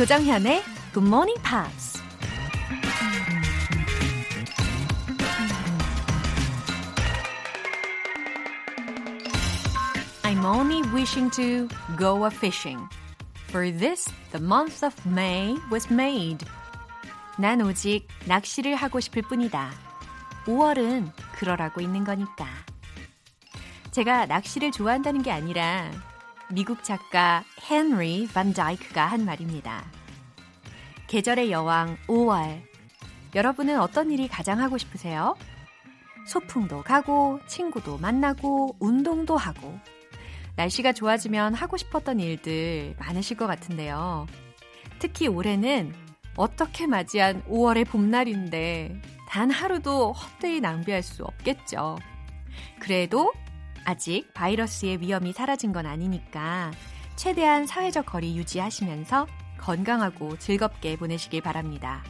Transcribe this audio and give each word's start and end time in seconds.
조정현의 0.00 0.62
Good 0.94 1.06
Morning 1.06 1.38
Pops. 1.42 2.00
I'm 10.22 10.42
only 10.46 10.80
wishing 10.94 11.30
to 11.32 11.68
go 11.98 12.24
a 12.24 12.30
fishing. 12.30 12.88
For 13.50 13.70
this, 13.70 14.10
the 14.32 14.42
month 14.42 14.82
of 14.82 14.96
May 15.06 15.58
was 15.70 15.92
made. 15.92 16.46
난 17.36 17.60
오직 17.60 18.08
낚시를 18.24 18.76
하고 18.76 19.00
싶을 19.00 19.20
뿐이다. 19.20 19.70
5월은 20.46 21.12
그러라고 21.32 21.82
있는 21.82 22.04
거니까. 22.04 22.46
제가 23.90 24.24
낚시를 24.24 24.72
좋아한다는 24.72 25.20
게 25.20 25.30
아니라 25.30 25.90
미국 26.52 26.82
작가 26.82 27.44
헨리 27.70 28.26
반 28.26 28.52
다이크가 28.52 29.06
한 29.06 29.24
말입니다. 29.24 29.84
계절의 31.06 31.52
여왕 31.52 31.96
5월. 32.08 32.60
여러분은 33.36 33.80
어떤 33.80 34.10
일이 34.10 34.26
가장 34.26 34.58
하고 34.58 34.76
싶으세요? 34.76 35.36
소풍도 36.26 36.82
가고, 36.82 37.38
친구도 37.46 37.98
만나고, 37.98 38.74
운동도 38.80 39.36
하고. 39.36 39.78
날씨가 40.56 40.92
좋아지면 40.92 41.54
하고 41.54 41.76
싶었던 41.76 42.18
일들 42.18 42.96
많으실 42.98 43.36
것 43.36 43.46
같은데요. 43.46 44.26
특히 44.98 45.28
올해는 45.28 45.94
어떻게 46.36 46.88
맞이한 46.88 47.44
5월의 47.44 47.86
봄날인데 47.88 49.00
단 49.28 49.52
하루도 49.52 50.12
헛되이 50.12 50.60
낭비할 50.60 51.04
수 51.04 51.22
없겠죠. 51.22 51.96
그래도 52.80 53.32
아직 53.90 54.32
바이러스의 54.34 55.00
위험이 55.00 55.32
사라진 55.32 55.72
건 55.72 55.84
아니니까 55.84 56.70
최대한 57.16 57.66
사회적 57.66 58.06
거리 58.06 58.36
유지하시면서 58.36 59.26
건강하고 59.58 60.38
즐겁게 60.38 60.96
보내시길 60.96 61.42
바랍니다. 61.42 62.04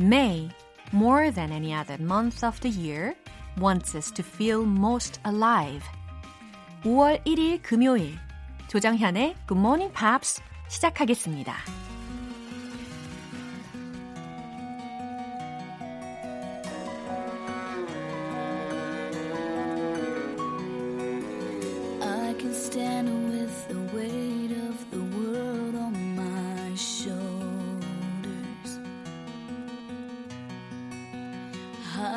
May, 0.00 0.48
more 0.94 1.30
than 1.30 1.52
any 1.52 1.74
other 1.74 2.02
month 2.02 2.44
of 2.44 2.58
the 2.60 2.74
year, 2.74 3.14
wants 3.60 3.94
us 3.94 4.10
to 4.12 4.24
feel 4.24 4.62
most 4.62 5.20
alive. 5.26 5.84
5월 6.82 7.22
1일 7.24 7.60
금요일 7.62 8.18
조정현의 8.68 9.36
Good 9.46 9.60
Morning 9.60 9.92
Pops 9.94 10.42
시작하겠습니다. 10.68 11.85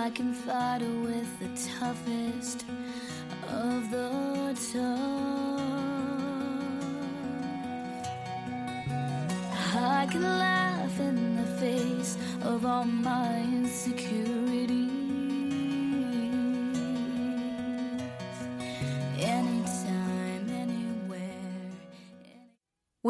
I 0.09 0.11
can 0.11 0.33
fight 0.33 0.81
with 0.81 1.39
the 1.39 1.49
toughest 1.79 2.65
of 3.47 3.91
the 3.91 4.57
tough. 4.73 5.59
I 9.75 10.07
can 10.11 10.23
laugh 10.23 10.99
in 10.99 11.35
the 11.35 11.45
face 11.59 12.17
of 12.41 12.65
all 12.65 12.85
my 12.85 13.41
insecurities. 13.41 14.28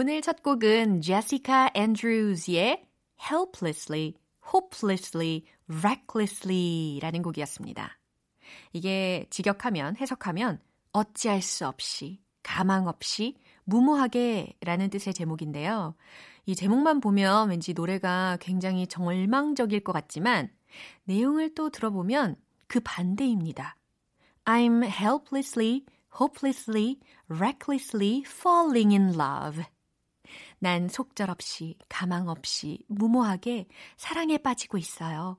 오늘 0.01 0.21
첫 0.21 0.43
곡은 0.43 1.01
제시카 1.01 1.71
앤드루즈의 1.73 2.85
Helplessly, 3.21 4.13
Hopelessly, 4.47 5.43
Recklessly라는 5.67 7.21
곡이었습니다. 7.21 7.99
이게 8.71 9.25
직역하면, 9.29 9.97
해석하면 9.97 10.61
어찌할 10.93 11.41
수 11.41 11.67
없이, 11.67 12.21
가망 12.43 12.87
없이, 12.87 13.35
무모하게 13.65 14.55
라는 14.61 14.89
뜻의 14.89 15.13
제목인데요. 15.13 15.95
이 16.45 16.55
제목만 16.55 17.01
보면 17.01 17.49
왠지 17.49 17.73
노래가 17.73 18.37
굉장히 18.39 18.87
절망적일 18.87 19.81
것 19.81 19.91
같지만 19.91 20.49
내용을 21.03 21.53
또 21.55 21.69
들어보면 21.69 22.37
그 22.67 22.79
반대입니다. 22.79 23.75
I'm 24.45 24.81
helplessly, 24.81 25.83
hopelessly, 26.17 27.01
recklessly 27.27 28.23
falling 28.25 28.93
in 28.93 29.13
love. 29.19 29.61
난 30.59 30.90
속절없이, 30.90 31.78
가망 31.88 32.28
없이, 32.28 32.84
무모하게 32.88 33.68
사랑에 33.97 34.38
빠지고 34.38 34.78
있어요. 34.78 35.38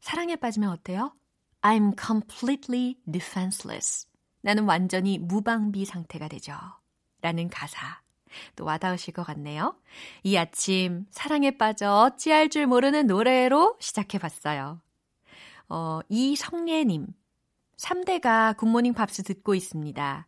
사랑에 0.00 0.36
빠지면 0.36 0.70
어때요? 0.70 1.14
I'm 1.60 1.94
completely 2.00 2.96
defenseless. 3.10 4.06
나는 4.40 4.64
완전히 4.64 5.18
무방비 5.18 5.84
상태가 5.84 6.28
되죠. 6.28 6.54
라는 7.20 7.48
가사. 7.48 8.00
또 8.56 8.64
와닿으실 8.64 9.14
것 9.14 9.24
같네요. 9.24 9.76
이 10.22 10.36
아침 10.36 11.06
사랑에 11.10 11.56
빠져 11.56 11.92
어찌할 11.92 12.48
줄 12.50 12.66
모르는 12.66 13.06
노래로 13.06 13.76
시작해 13.80 14.18
봤어요. 14.18 14.80
어, 15.68 16.00
이성예님. 16.08 17.06
3대가 17.76 18.56
굿모닝 18.56 18.94
팝스 18.94 19.22
듣고 19.22 19.54
있습니다. 19.54 20.26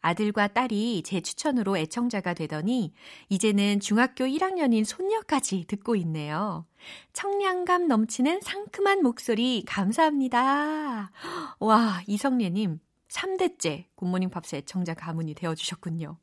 아들과 0.00 0.48
딸이 0.48 1.02
제 1.04 1.20
추천으로 1.20 1.76
애청자가 1.76 2.34
되더니 2.34 2.92
이제는 3.28 3.80
중학교 3.80 4.24
1학년인 4.24 4.84
손녀까지 4.84 5.64
듣고 5.66 5.96
있네요. 5.96 6.66
청량감 7.12 7.86
넘치는 7.88 8.40
상큼한 8.40 9.02
목소리 9.02 9.64
감사합니다. 9.66 11.10
와, 11.58 12.02
이성례님 12.06 12.80
3대째 13.08 13.84
굿모닝 13.96 14.30
팝스 14.30 14.56
애청자 14.56 14.94
가문이 14.94 15.34
되어주셨군요. 15.34 16.16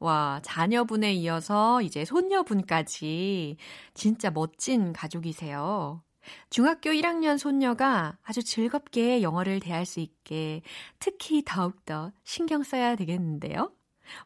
와, 0.00 0.40
자녀분에 0.44 1.12
이어서 1.14 1.82
이제 1.82 2.04
손녀분까지 2.04 3.56
진짜 3.94 4.30
멋진 4.30 4.92
가족이세요. 4.92 6.02
중학교 6.50 6.90
1학년 6.90 7.38
손녀가 7.38 8.18
아주 8.22 8.42
즐겁게 8.42 9.22
영어를 9.22 9.60
대할 9.60 9.86
수 9.86 10.00
있게 10.00 10.62
특히 10.98 11.42
더욱더 11.44 12.12
신경 12.24 12.62
써야 12.62 12.96
되겠는데요. 12.96 13.72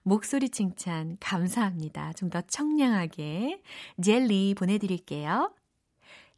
목소리 0.03 0.49
칭찬 0.49 1.17
감사합니다. 1.21 2.13
좀 2.15 2.31
더 2.31 2.41
청량하게 2.43 3.63
젤리 4.03 4.55
보내드릴게요. 4.55 5.53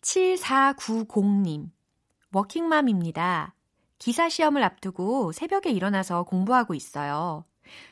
7490님, 0.01 1.71
워킹맘입니다. 2.33 3.55
기사 3.99 4.29
시험을 4.29 4.63
앞두고 4.63 5.33
새벽에 5.33 5.71
일어나서 5.71 6.25
공부하고 6.25 6.75
있어요. 6.75 7.45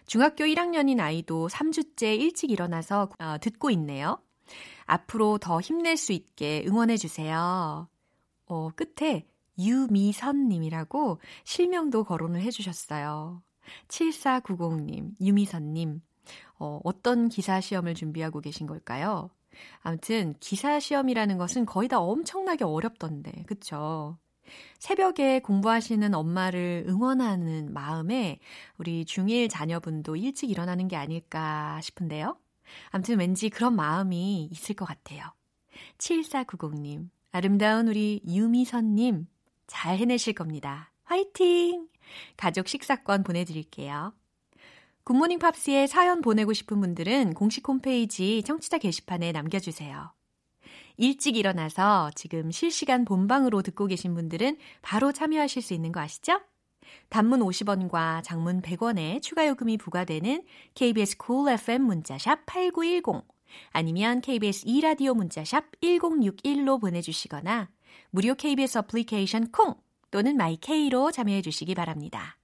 중학교 0.07 0.45
1학년인 0.45 1.01
아이도 1.01 1.49
3주째 1.49 2.19
일찍 2.21 2.51
일어나서 2.51 3.09
어, 3.19 3.37
듣고 3.41 3.71
있네요. 3.71 4.19
앞으로 4.85 5.39
더 5.39 5.61
힘낼 5.61 5.97
수 5.97 6.13
있게 6.13 6.65
응원해 6.67 6.97
주세요. 6.97 7.89
어, 8.47 8.71
끝에 8.71 9.27
유미선님이라고 9.59 11.21
실명도 11.45 12.05
거론을 12.05 12.41
해주셨어요. 12.43 13.43
7490님, 13.89 15.13
유미선님, 15.21 16.01
어, 16.59 16.81
어떤 16.85 17.29
기사 17.29 17.61
시험을 17.61 17.95
준비하고 17.95 18.41
계신 18.41 18.67
걸까요? 18.67 19.31
아무튼 19.83 20.35
기사 20.41 20.81
시험이라는 20.81 21.39
것은 21.39 21.67
거의 21.67 21.89
다 21.89 22.01
엄청나게 22.01 22.65
어렵던데, 22.65 23.45
그쵸? 23.47 24.17
새벽에 24.79 25.41
공부하시는 25.41 26.15
엄마를 26.15 26.85
응원하는 26.89 27.73
마음에 27.73 28.39
우리 28.77 29.05
중1 29.05 29.49
자녀분도 29.51 30.17
일찍 30.17 30.51
일어나는 30.51 30.89
게 30.89 30.97
아닐까 30.97 31.81
싶은데요. 31.81 32.37
아무튼 32.91 33.19
왠지 33.19 33.51
그런 33.51 33.75
마음이 33.75 34.49
있을 34.51 34.75
것 34.75 34.85
같아요. 34.85 35.33
7490님, 35.99 37.09
아름다운 37.31 37.89
우리 37.89 38.21
유미선님, 38.27 39.27
잘 39.67 39.99
해내실 39.99 40.35
겁니다. 40.35 40.93
화이팅! 41.05 41.89
가족 42.37 42.69
식사권 42.69 43.23
보내드릴게요. 43.23 44.13
굿모닝 45.05 45.39
팝스에 45.39 45.87
사연 45.87 46.21
보내고 46.21 46.53
싶은 46.53 46.81
분들은 46.81 47.35
공식 47.35 47.67
홈페이지 47.67 48.43
청취자 48.45 48.79
게시판에 48.79 49.33
남겨주세요. 49.33 50.13
일찍 50.97 51.37
일어나서 51.37 52.11
지금 52.15 52.51
실시간 52.51 53.05
본방으로 53.05 53.63
듣고 53.63 53.87
계신 53.87 54.15
분들은 54.15 54.59
바로 54.83 55.11
참여하실 55.11 55.63
수 55.63 55.75
있는 55.75 55.91
거 55.91 56.01
아시죠? 56.01 56.41
단문 57.09 57.41
50원과 57.41 58.23
장문 58.23 58.63
100원의 58.63 59.23
추가 59.23 59.47
요금이 59.47 59.77
부과되는 59.79 60.45
KBS 60.75 61.17
cool 61.25 61.53
FM 61.55 61.83
문자샵 61.83 62.47
8910 62.47 63.25
아니면 63.71 64.21
KBS 64.21 64.65
2라디오 64.65 65.15
문자샵 65.15 65.65
1061로 65.81 66.81
보내 66.81 67.01
주시거나 67.01 67.69
무료 68.11 68.35
KBS 68.35 68.79
어플리케이션 68.79 69.51
콩 69.51 69.75
또는 70.11 70.37
마이케이로 70.37 71.11
참여해 71.11 71.43
주시기 71.43 71.75
바랍니다. 71.75 72.39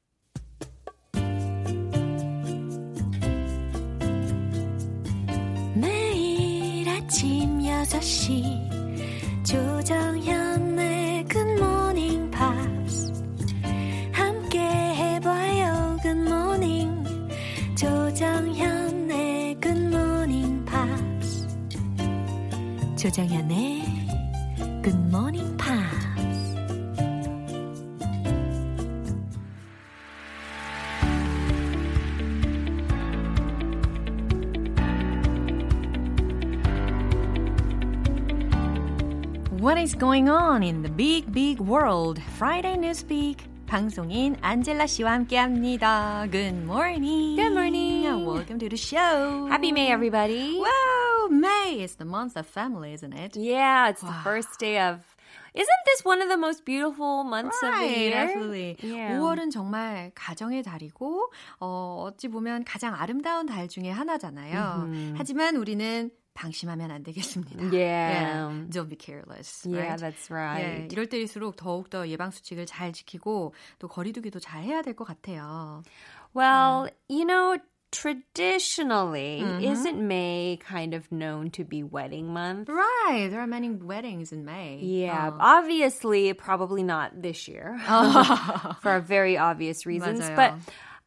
매일 5.75 6.87
6시 6.87 8.79
조정현 9.45 10.48
조정현의 22.98 23.84
Good 24.84 25.00
Morning 25.10 25.58
Pops 25.58 26.04
What 39.64 39.78
is 39.78 39.96
going 39.96 40.30
on 40.30 40.62
in 40.62 40.82
the 40.84 40.90
big, 40.90 41.32
big 41.32 41.62
world? 41.62 42.20
Friday 42.38 42.76
Newspeak. 42.76 43.54
방송인 43.66 44.36
안젤라 44.42 44.86
씨와 44.86 45.14
함께합니다. 45.14 46.28
Good 46.30 46.64
morning. 46.64 47.36
Good 47.36 47.54
morning. 47.54 48.04
Welcome 48.24 48.60
to 48.60 48.70
the 48.70 48.78
show. 48.78 49.48
Happy 49.50 49.72
May, 49.72 49.90
everybody. 49.92 50.60
Wow, 50.60 50.68
May 51.31 51.81
is 51.83 51.97
the 51.97 52.05
month 52.05 52.37
of 52.37 52.47
family, 52.47 52.93
isn't 52.95 53.13
it? 53.13 53.37
Yeah, 53.37 53.89
it's 53.91 54.01
the 54.03 54.13
first 54.25 54.59
day 54.59 54.79
of. 54.81 55.01
Isn't 55.55 55.83
this 55.87 56.05
one 56.05 56.23
of 56.23 56.29
the 56.29 56.37
most 56.37 56.65
beautiful 56.65 57.25
months 57.25 57.57
of 57.63 57.73
the 57.73 57.77
Right, 57.79 57.97
year? 57.99 58.17
absolutely. 58.17 58.77
Yeah. 58.83 59.19
5월은 59.19 59.51
정말 59.51 60.13
가정의 60.15 60.63
달이고 60.63 61.33
어, 61.61 62.05
어찌 62.07 62.29
보면 62.29 62.65
가장 62.65 62.95
아름다운 62.95 63.47
달 63.47 63.67
중에 63.69 63.91
하나잖아요. 63.91 65.15
하지만 65.17 65.57
우리는 65.57 66.11
방심하면 66.35 66.91
안 66.93 67.03
되겠습니다. 67.03 67.73
Yeah. 67.73 68.69
Don't 68.71 68.89
be 68.89 68.97
careless. 68.97 69.67
Yeah, 69.67 69.97
right? 69.97 69.99
that's 70.01 70.29
예, 70.31 70.35
right. 70.35 70.93
이럴 70.93 71.07
때일수록 71.09 71.57
더욱더 71.57 72.07
예방 72.09 72.31
수칙을 72.31 72.67
잘 72.67 72.93
지키고 72.93 73.53
또 73.81 73.89
거리두기도 73.89 74.39
잘 74.39 74.63
해야 74.63 74.83
될 74.83 74.95
것 74.95 75.05
같아요. 75.05 75.83
Well, 76.35 76.89
you 77.09 77.25
know, 77.25 77.57
traditionally, 77.94 79.40
isn't 79.62 80.08
May 80.08 80.60
kind 80.60 80.94
of 80.94 81.12
known 81.12 81.52
to 81.52 81.64
be 81.64 81.84
wedding 81.84 82.34
month? 82.34 82.68
Right, 82.68 83.28
there 83.30 83.40
are 83.40 83.48
many 83.48 83.70
weddings 83.70 84.32
in 84.32 84.44
May. 84.44 84.80
Yeah, 84.82 85.32
어. 85.32 85.38
obviously, 85.40 86.34
probably 86.34 86.84
not 86.84 87.22
this 87.22 87.48
year 87.48 87.80
for 88.82 89.00
very 89.00 89.38
obvious 89.38 89.86
reasons. 89.86 90.22
맞아요. 90.22 90.36
But 90.36 90.54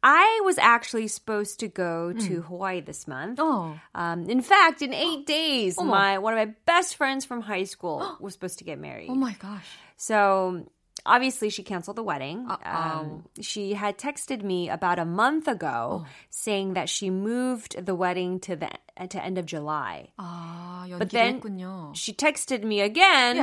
I 0.01 0.41
was 0.45 0.57
actually 0.57 1.07
supposed 1.09 1.59
to 1.59 1.67
go 1.67 2.13
to 2.13 2.41
Hawaii 2.43 2.81
this 2.81 3.07
month. 3.07 3.39
어. 3.39 3.79
Um, 3.93 4.29
in 4.29 4.41
fact, 4.41 4.81
in 4.81 4.93
eight 4.93 5.25
days, 5.25 5.75
어머. 5.77 5.85
my 5.85 6.17
one 6.19 6.33
of 6.33 6.39
my 6.39 6.53
best 6.65 6.95
friends 6.95 7.25
from 7.25 7.41
high 7.41 7.65
school 7.65 8.17
was 8.21 8.33
supposed 8.33 8.59
to 8.59 8.63
get 8.63 8.79
married. 8.79 9.09
Oh 9.09 9.15
my 9.15 9.35
gosh. 9.39 9.67
So 9.97 10.71
obviously, 11.05 11.49
she 11.49 11.63
canceled 11.63 11.95
the 11.97 12.03
wedding. 12.03 12.45
Uh-oh. 12.49 12.67
Um, 12.67 13.23
she 13.39 13.73
had 13.73 13.97
texted 13.97 14.43
me 14.43 14.67
about 14.69 14.99
a 14.99 15.05
month 15.05 15.47
ago 15.47 16.05
saying 16.29 16.73
that 16.73 16.89
she 16.89 17.09
moved 17.09 17.79
the 17.85 17.95
wedding 17.95 18.39
to 18.41 18.55
the 18.55 18.69
to 19.09 19.23
end 19.23 19.37
of 19.37 19.45
July. 19.45 20.09
아, 20.19 20.85
But 20.97 21.11
then 21.11 21.39
연기했군요. 21.39 21.95
she 21.95 22.13
texted 22.13 22.63
me 22.63 22.81
again 22.81 23.37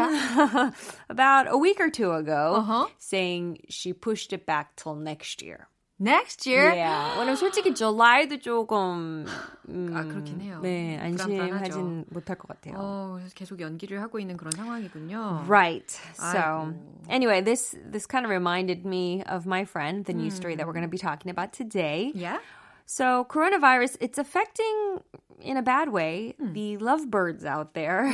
about 1.09 1.47
a 1.49 1.57
week 1.57 1.81
or 1.81 1.91
two 1.91 2.13
ago 2.13 2.57
Uh-huh. 2.59 2.87
saying 2.99 3.59
she 3.69 3.93
pushed 3.93 4.33
it 4.33 4.47
back 4.47 4.75
till 4.77 4.95
next 4.97 5.43
year. 5.43 5.69
Next 6.01 6.45
year? 6.47 6.75
Yeah. 6.75 7.15
왜냐면 7.19 7.37
솔직히 7.37 7.73
July도 7.73 8.41
조금 8.41 9.25
음, 9.69 9.91
아, 9.95 10.03
그렇긴 10.03 10.41
해요. 10.41 10.59
네, 10.61 10.99
불안불안하죠. 10.99 11.55
안심하진 11.55 12.05
못할 12.11 12.37
것 12.37 12.49
같아요. 12.49 12.75
어, 12.77 13.15
그래서 13.17 13.33
계속 13.35 13.61
연기를 13.61 14.03
하고 14.03 14.19
있는 14.19 14.37
그런 14.37 14.51
상황이군요. 14.53 15.45
Right. 15.47 15.89
So, 16.15 16.39
아이고. 16.39 16.75
anyway, 17.09 17.41
this 17.43 17.77
this 17.89 18.07
kind 18.07 18.27
of 18.27 18.31
reminded 18.31 18.85
me 18.85 19.23
of 19.23 19.47
my 19.47 19.65
friend, 19.65 20.05
the 20.05 20.15
news 20.15 20.35
story 20.35 20.57
that 20.57 20.67
we're 20.67 20.75
going 20.75 20.83
to 20.83 20.91
be 20.91 20.99
talking 20.99 21.31
about 21.31 21.53
today. 21.53 22.11
Yeah? 22.13 22.39
So, 22.87 23.25
coronavirus, 23.31 23.97
it's 24.01 24.19
affecting 24.19 25.01
in 25.41 25.57
a 25.57 25.63
bad 25.63 25.89
way 25.91 26.35
the 26.39 26.77
lovebirds 26.79 27.45
out 27.45 27.75
there, 27.75 28.11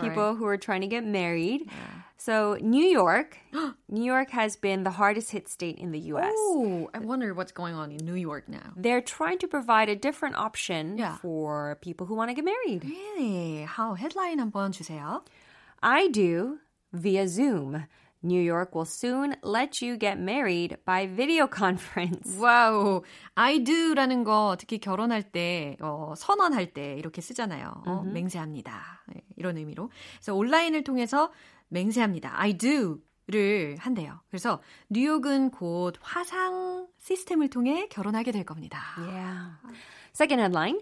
people 0.01 0.35
who 0.35 0.45
are 0.45 0.57
trying 0.57 0.81
to 0.81 0.87
get 0.87 1.05
married. 1.05 1.69
So, 2.17 2.57
New 2.61 2.85
York, 2.85 3.37
New 3.89 4.03
York 4.03 4.29
has 4.31 4.55
been 4.55 4.83
the 4.83 4.91
hardest 4.91 5.31
hit 5.31 5.49
state 5.49 5.77
in 5.77 5.91
the 5.91 5.99
US. 6.13 6.31
Oh, 6.33 6.89
I 6.93 6.99
wonder 6.99 7.33
what's 7.33 7.51
going 7.51 7.75
on 7.75 7.91
in 7.91 8.05
New 8.05 8.15
York 8.15 8.47
now. 8.47 8.71
They're 8.77 9.01
trying 9.01 9.39
to 9.39 9.47
provide 9.47 9.89
a 9.89 9.95
different 9.95 10.35
option 10.37 10.97
Yeah. 10.97 11.17
for 11.17 11.77
people 11.81 12.07
who 12.07 12.15
want 12.15 12.29
to 12.29 12.33
get 12.35 12.45
married. 12.45 12.85
Really? 12.85 13.63
How? 13.67 13.95
Headline 13.95 14.39
한번 14.39 14.71
주세요. 14.71 15.21
I 15.81 16.07
do 16.07 16.59
via 16.93 17.27
Zoom. 17.27 17.85
New 18.25 18.39
York 18.41 18.73
will 18.73 18.85
soon 18.85 19.35
let 19.43 19.81
you 19.81 19.97
get 19.97 20.17
married 20.17 20.77
by 20.85 21.05
video 21.07 21.45
conference. 21.45 22.37
와우. 22.39 23.03
I 23.35 23.59
do라는 23.65 24.23
거 24.23 24.55
특히 24.57 24.79
결혼할 24.79 25.23
때, 25.23 25.75
어, 25.81 26.13
선언할 26.15 26.67
때 26.73 26.95
이렇게 26.97 27.19
쓰잖아요. 27.19 27.83
어, 27.85 28.03
맹세합니다. 28.03 29.03
네, 29.13 29.23
이런 29.35 29.57
의미로. 29.57 29.89
그래서 30.15 30.33
온라인을 30.35 30.85
통해서 30.85 31.33
맹세합니다. 31.68 32.40
I 32.40 32.56
do를 32.58 33.76
한대요. 33.78 34.20
그래서 34.28 34.60
뉴욕은 34.90 35.50
곧 35.50 35.96
화상 36.00 36.88
시스템을 36.98 37.48
통해 37.48 37.88
결혼하게 37.88 38.32
될 38.32 38.44
겁니다. 38.44 38.80
Yeah. 38.98 39.56
Second 40.14 40.40
headline 40.40 40.80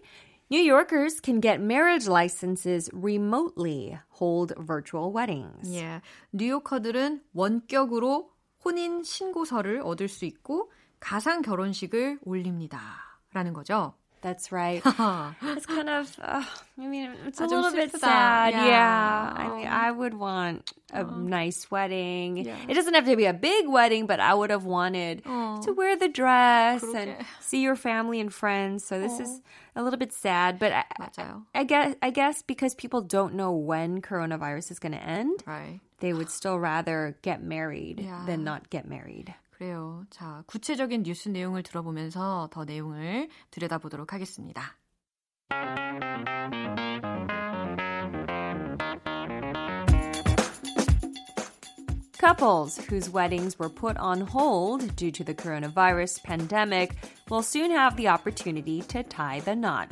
New 0.49 0.63
Yorkers 0.63 1.21
can 1.21 1.41
get 1.41 1.61
marriage 1.61 2.09
licenses 2.09 2.89
remotely, 2.95 3.99
hold 4.21 4.55
virtual 4.65 5.13
weddings. 5.13 5.75
예. 5.75 6.01
뉴요커들은 6.33 7.23
원격으로 7.35 8.31
혼인 8.65 9.03
신고서를 9.03 9.81
얻을 9.83 10.07
수 10.09 10.25
있고 10.25 10.71
가상 11.01 11.43
결혼식을 11.43 12.21
올립니다. 12.23 12.81
라는 13.33 13.53
거죠. 13.53 13.95
That's 14.26 14.52
right. 14.52 14.84
it's 14.86 15.66
kind 15.66 15.90
of, 15.90 16.16
uh, 16.22 16.44
I 16.78 16.86
mean, 16.86 17.10
it's 17.26 17.42
a 17.42 17.46
아, 17.46 17.48
좀 17.50 17.64
little 17.64 17.72
bit 17.74 17.92
슬프다. 17.92 18.00
sad. 18.02 18.54
Yeah. 18.54 18.66
Yeah. 18.68 19.34
I 19.36 19.48
mean, 19.58 19.68
I 19.68 19.90
would 19.90 20.14
want 20.14 20.74
a 20.94 21.04
nice 21.04 21.72
wedding. 21.72 22.38
Yeah. 22.38 22.56
It 22.70 22.76
doesn't 22.76 22.94
have 22.94 23.06
to 23.08 23.16
be 23.16 23.26
a 23.26 23.34
big 23.34 23.68
wedding, 23.68 24.06
but 24.06 24.20
I 24.20 24.36
would 24.36 24.52
have 24.52 24.64
wanted 24.64 25.24
어. 25.26 25.60
to 25.66 25.74
wear 25.74 25.96
the 25.98 26.08
dress 26.08 26.84
and 26.84 27.18
그러게. 27.18 27.26
see 27.40 27.62
your 27.62 27.76
family 27.76 28.20
and 28.20 28.32
friends. 28.32 28.86
So 28.86 29.00
this 29.00 29.20
is 29.20 29.42
a 29.76 29.82
little 29.82 29.98
bit 29.98 30.14
sad, 30.14 30.60
but 30.60 30.72
I, 30.72 30.84
맞아요. 31.00 31.42
I 31.56 31.64
guess 31.64 31.96
I 32.04 32.12
guess 32.12 32.44
because 32.44 32.76
people 32.76 33.02
don't 33.02 33.34
know 33.34 33.52
when 33.52 34.02
coronavirus 34.04 34.70
is 34.70 34.78
going 34.78 34.94
to 34.94 35.02
end, 35.02 35.42
Right. 35.48 35.80
they 35.98 36.14
would 36.14 36.30
still 36.30 36.60
rather 36.60 37.18
get 37.24 37.42
married 37.42 38.02
Yeah. 38.06 38.22
than 38.28 38.44
not 38.44 38.70
get 38.70 38.86
married. 38.88 39.34
그래요. 39.56 40.04
자, 40.10 40.44
구체적인 40.48 41.04
뉴스 41.04 41.30
내용을 41.30 41.62
들어보면서 41.64 42.50
더 42.52 42.66
내용을 42.66 43.30
들여다보도록 43.52 44.12
하겠습니다. 44.14 44.76
Couples 52.22 52.78
whose 52.78 53.10
weddings 53.10 53.58
were 53.58 53.70
put 53.70 53.98
on 53.98 54.22
hold 54.22 54.96
due 54.96 55.12
to 55.12 55.24
the 55.24 55.34
coronavirus 55.34 56.22
pandemic 56.24 56.96
will 57.30 57.42
soon 57.42 57.72
have 57.72 57.96
the 57.98 58.08
opportunity 58.08 58.82
to 58.84 59.02
tie 59.04 59.40
the 59.40 59.56
knot. 59.56 59.90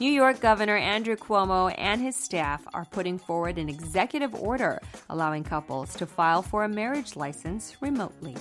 New 0.00 0.10
York 0.10 0.40
Governor 0.40 0.76
Andrew 0.76 1.16
Cuomo 1.16 1.72
and 1.76 2.00
his 2.00 2.16
staff 2.16 2.64
are 2.74 2.84
putting 2.84 3.18
forward 3.18 3.58
an 3.58 3.68
executive 3.68 4.34
order 4.34 4.80
allowing 5.08 5.44
couples 5.44 5.94
to 5.94 6.06
file 6.06 6.42
for 6.42 6.64
a 6.64 6.68
marriage 6.68 7.16
license 7.16 7.76
remotely. 7.80 8.36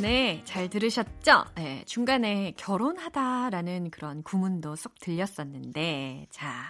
네, 0.00 0.42
잘 0.44 0.70
들으셨죠? 0.70 1.44
네, 1.56 1.82
중간에 1.84 2.52
결혼하다라는 2.56 3.90
그런 3.90 4.22
구문도 4.22 4.76
쏙 4.76 4.94
들렸었는데, 5.00 6.28
자, 6.30 6.64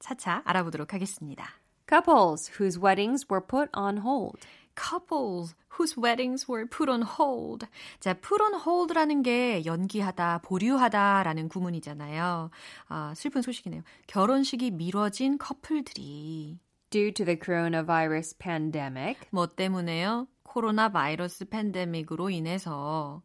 차차 0.00 0.42
알아보도록 0.44 0.92
하겠습니다. 0.92 1.46
Couples 1.88 2.52
whose 2.60 2.78
weddings 2.80 3.26
were 3.30 3.44
put 3.46 3.70
on 3.74 3.98
hold. 3.98 4.38
couples 4.76 5.54
whose 5.78 5.98
weddings 5.98 6.46
were 6.50 6.68
put 6.68 6.90
on 6.90 7.02
hold. 7.02 7.66
자, 8.00 8.12
put 8.14 8.42
on 8.42 8.54
hold라는 8.54 9.22
게 9.22 9.64
연기하다, 9.64 10.42
보류하다라는 10.44 11.48
구문이잖아요. 11.48 12.50
아, 12.88 13.14
슬픈 13.16 13.40
소식이네요. 13.40 13.82
결혼식이 14.06 14.72
미뤄진 14.72 15.38
커플들이 15.38 16.58
Due 16.90 17.12
to 17.12 17.24
the 17.24 17.38
coronavirus 17.42 18.38
pandemic, 18.38 19.20
뭐 19.30 19.46
때문에요? 19.46 20.28
코로나 20.54 20.88
바이러스 20.88 21.46
팬데믹으로 21.46 22.30
인해서 22.30 23.22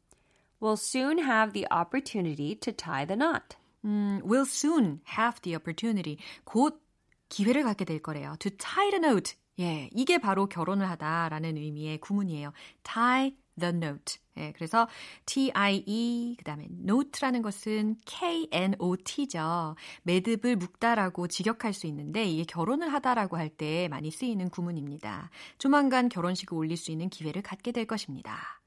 will 0.60 0.74
soon 0.74 1.20
have 1.20 1.54
the 1.54 1.68
opportunity 1.72 2.56
to 2.56 2.74
tie 2.74 3.06
the 3.06 3.16
knot. 3.16 3.56
음, 3.86 4.20
will 4.26 4.48
soon 4.48 5.00
have 5.16 5.40
the 5.44 5.56
opportunity. 5.56 6.18
곧 6.44 6.82
기회를 7.30 7.62
갖게 7.62 7.86
될 7.86 8.02
거래요. 8.02 8.36
To 8.40 8.50
tie 8.58 8.90
the 8.90 9.00
knot. 9.00 9.36
예, 9.60 9.92
이게 9.94 10.18
바로 10.18 10.48
결혼을 10.48 10.90
하다라는 10.90 11.56
의미의 11.58 12.00
구문이에요. 12.00 12.52
tie 12.82 13.38
the 13.60 13.80
knot. 13.80 14.18
예, 14.40 14.54
그래서 14.56 14.88
tie 15.26 16.36
그다음에 16.38 16.68
note라는 16.88 17.42
것은 17.42 17.98
knot죠. 18.06 19.76
매듭을 20.04 20.56
묶다라고 20.56 21.28
직역할 21.28 21.74
수 21.74 21.86
있는데 21.88 22.26
이게 22.26 22.44
결혼을 22.46 22.92
하다라고 22.94 23.38
할 23.38 23.50
때 23.50 23.88
많이 23.90 24.12
쓰이는 24.12 24.50
구문입니다. 24.50 25.32
조만간 25.58 26.08
결혼식을 26.08 26.58
올릴 26.58 26.78
수 26.78 26.92
있는 26.92 27.10
기회를 27.10 27.42
갖게 27.42 27.72
될 27.72 27.86
것입니다. 27.86 28.62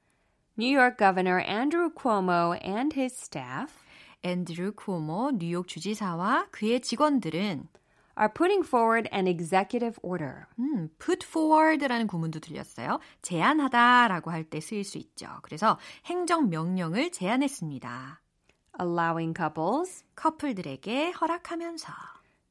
New 0.59 0.77
York 0.77 0.97
Governor 0.97 1.41
Andrew 1.41 1.89
Cuomo 1.89 2.55
and 2.63 2.95
his 2.99 3.15
staff 3.15 3.73
앤드루 4.23 4.73
쿠오모 4.73 5.31
뉴욕 5.39 5.67
주지사와 5.67 6.47
그의 6.51 6.81
직원들은 6.81 7.67
are 8.17 8.31
putting 8.33 8.65
forward 8.65 9.09
an 9.13 9.27
executive 9.27 9.99
order. 10.01 10.45
음, 10.59 10.89
put 10.99 11.25
forward라는 11.25 12.07
구문도 12.07 12.39
들렸어요. 12.39 12.99
제안하다라고 13.21 14.31
할 14.31 14.43
때 14.43 14.59
쓰일 14.59 14.83
수 14.83 14.97
있죠. 14.97 15.27
그래서 15.41 15.77
행정 16.05 16.49
명령을 16.49 17.11
제안했습니다. 17.11 18.21
allowing 18.79 19.33
couples 19.37 20.03
커플들에게 20.15 21.11
허락하면서 21.11 21.93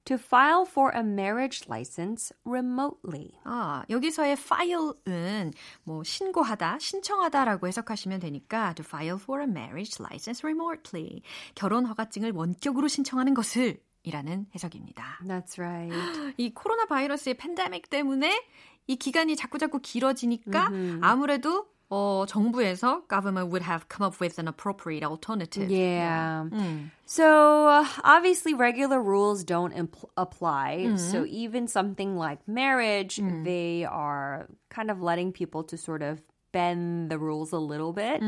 to 0.04 0.16
file 0.16 0.64
for 0.68 0.90
a 0.96 1.00
marriage 1.00 1.64
license 1.68 2.34
remotely. 2.44 3.30
아, 3.44 3.84
여기서의 3.88 4.32
file은 4.32 5.52
뭐 5.84 6.02
신고하다, 6.02 6.80
신청하다라고 6.80 7.68
해석하시면 7.68 8.18
되니까 8.18 8.74
to 8.74 8.84
file 8.84 9.18
for 9.20 9.40
a 9.40 9.48
marriage 9.48 9.98
license 10.04 10.40
remotely. 10.44 11.22
결혼 11.54 11.86
허가증을 11.86 12.32
원격으로 12.32 12.88
신청하는 12.88 13.34
것을 13.34 13.78
이라는 14.03 14.47
해석입니다. 14.55 15.19
That's 15.25 15.59
right. 15.59 16.33
이 16.37 16.53
코로나 16.53 16.85
바이러스의 16.85 17.35
팬데믹 17.35 17.89
때문에 17.89 18.41
이 18.87 18.95
기간이 18.95 19.35
자꾸자꾸 19.35 19.79
길어지니까 19.81 20.69
아무래도 21.01 21.67
어, 21.89 22.25
정부에서 22.27 23.03
government 23.09 23.49
would 23.49 23.63
have 23.63 23.87
come 23.87 24.05
up 24.05 24.19
with 24.19 24.37
an 24.39 24.47
appropriate 24.47 25.03
alternative. 25.05 25.71
Yeah. 25.71 26.43
음. 26.51 26.91
So 27.05 27.67
uh, 27.67 27.85
obviously, 28.03 28.53
regular 28.53 29.01
rules 29.01 29.45
don't 29.45 29.73
impl- 29.73 30.09
apply. 30.17 30.95
So 30.97 31.25
even 31.25 31.67
something 31.69 32.17
like 32.17 32.39
marriage, 32.45 33.19
they 33.45 33.85
are 33.85 34.47
kind 34.69 34.91
of 34.91 35.01
letting 35.01 35.31
people 35.31 35.63
to 35.63 35.77
sort 35.77 36.01
of 36.01 36.21
bend 36.51 37.09
the 37.09 37.17
rules 37.17 37.53
a 37.53 37.59
little 37.59 37.93
bit. 37.93 38.21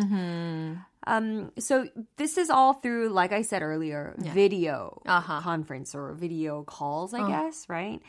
Um, 1.06 1.52
so 1.58 1.88
this 2.16 2.38
is 2.38 2.48
all 2.50 2.72
through, 2.74 3.08
like 3.10 3.32
I 3.32 3.42
said 3.42 3.62
earlier, 3.62 4.14
video 4.18 5.02
Uh-huh. 5.06 5.40
conference 5.40 5.94
or 5.94 6.12
video 6.14 6.62
calls, 6.64 7.12
I 7.14 7.20
guess, 7.28 7.68
right? 7.68 8.00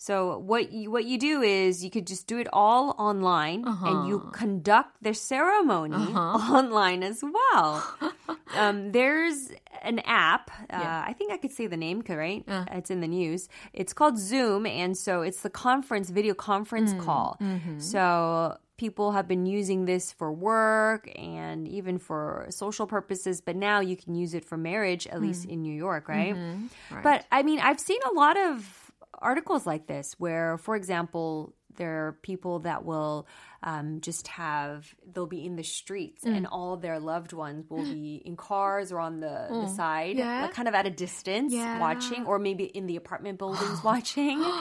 So 0.00 0.38
what 0.38 0.70
you 0.70 0.92
what 0.92 1.04
you 1.06 1.18
do 1.18 1.42
is 1.42 1.82
you 1.82 1.90
could 1.90 2.06
just 2.06 2.28
do 2.28 2.38
it 2.38 2.46
all 2.52 2.94
online 2.98 3.64
and 3.66 4.06
you 4.08 4.30
conduct 4.32 5.02
the 5.02 5.12
ceremony 5.12 5.96
online 6.14 7.02
as 7.02 7.20
well. 7.22 7.82
um, 8.56 8.92
there's 8.92 9.50
an 9.82 9.98
app. 10.04 10.50
Uh, 10.70 11.02
I 11.10 11.12
think 11.18 11.32
I 11.32 11.36
could 11.36 11.50
say 11.50 11.66
the 11.66 11.76
name, 11.76 12.02
right? 12.08 12.44
It's 12.70 12.90
in 12.90 13.00
the 13.00 13.08
news. 13.08 13.48
It's 13.72 13.92
called 13.92 14.18
Zoom, 14.18 14.66
and 14.66 14.96
so 14.96 15.22
it's 15.22 15.40
the 15.42 15.50
conference 15.50 16.10
video 16.10 16.32
conference 16.34 16.92
call. 17.04 17.36
So 17.78 18.56
people 18.78 19.12
have 19.12 19.28
been 19.28 19.44
using 19.44 19.84
this 19.84 20.12
for 20.12 20.32
work 20.32 21.10
and 21.16 21.68
even 21.68 21.98
for 21.98 22.46
social 22.48 22.86
purposes, 22.86 23.40
but 23.40 23.56
now 23.56 23.80
you 23.80 23.96
can 23.96 24.14
use 24.14 24.32
it 24.32 24.44
for 24.44 24.56
marriage, 24.56 25.06
at 25.08 25.20
least 25.20 25.44
hmm. 25.44 25.50
in 25.50 25.62
New 25.62 25.74
York, 25.74 26.06
mm-hmm. 26.06 26.94
right? 26.94 27.02
But 27.02 27.26
I 27.30 27.42
mean, 27.42 27.58
I've 27.60 27.80
seen 27.80 28.00
a 28.10 28.14
lot 28.14 28.38
of 28.38 28.90
articles 29.20 29.66
like 29.66 29.86
this 29.86 30.14
where, 30.18 30.56
for 30.58 30.76
example, 30.76 31.52
there 31.78 32.06
are 32.08 32.12
people 32.22 32.58
that 32.60 32.84
will 32.84 33.26
um, 33.62 34.00
just 34.02 34.28
have 34.28 34.94
they'll 35.12 35.26
be 35.26 35.44
in 35.44 35.56
the 35.56 35.64
streets 35.64 36.22
and 36.24 36.46
all 36.46 36.76
their 36.76 37.00
loved 37.00 37.32
ones 37.32 37.64
will 37.70 37.82
be 37.82 38.22
in 38.28 38.36
cars 38.36 38.92
or 38.92 39.00
on 39.00 39.18
the, 39.20 39.46
the 39.50 39.66
side 39.68 40.16
Yeah. 40.16 40.42
like 40.42 40.52
kind 40.54 40.68
of 40.68 40.74
at 40.74 40.86
a 40.86 40.90
distance 40.90 41.52
Yeah. 41.54 41.80
watching 41.80 42.26
or 42.26 42.38
maybe 42.38 42.64
in 42.64 42.86
the 42.86 42.96
apartment 42.96 43.38
buildings 43.38 43.82
watching. 43.90 44.38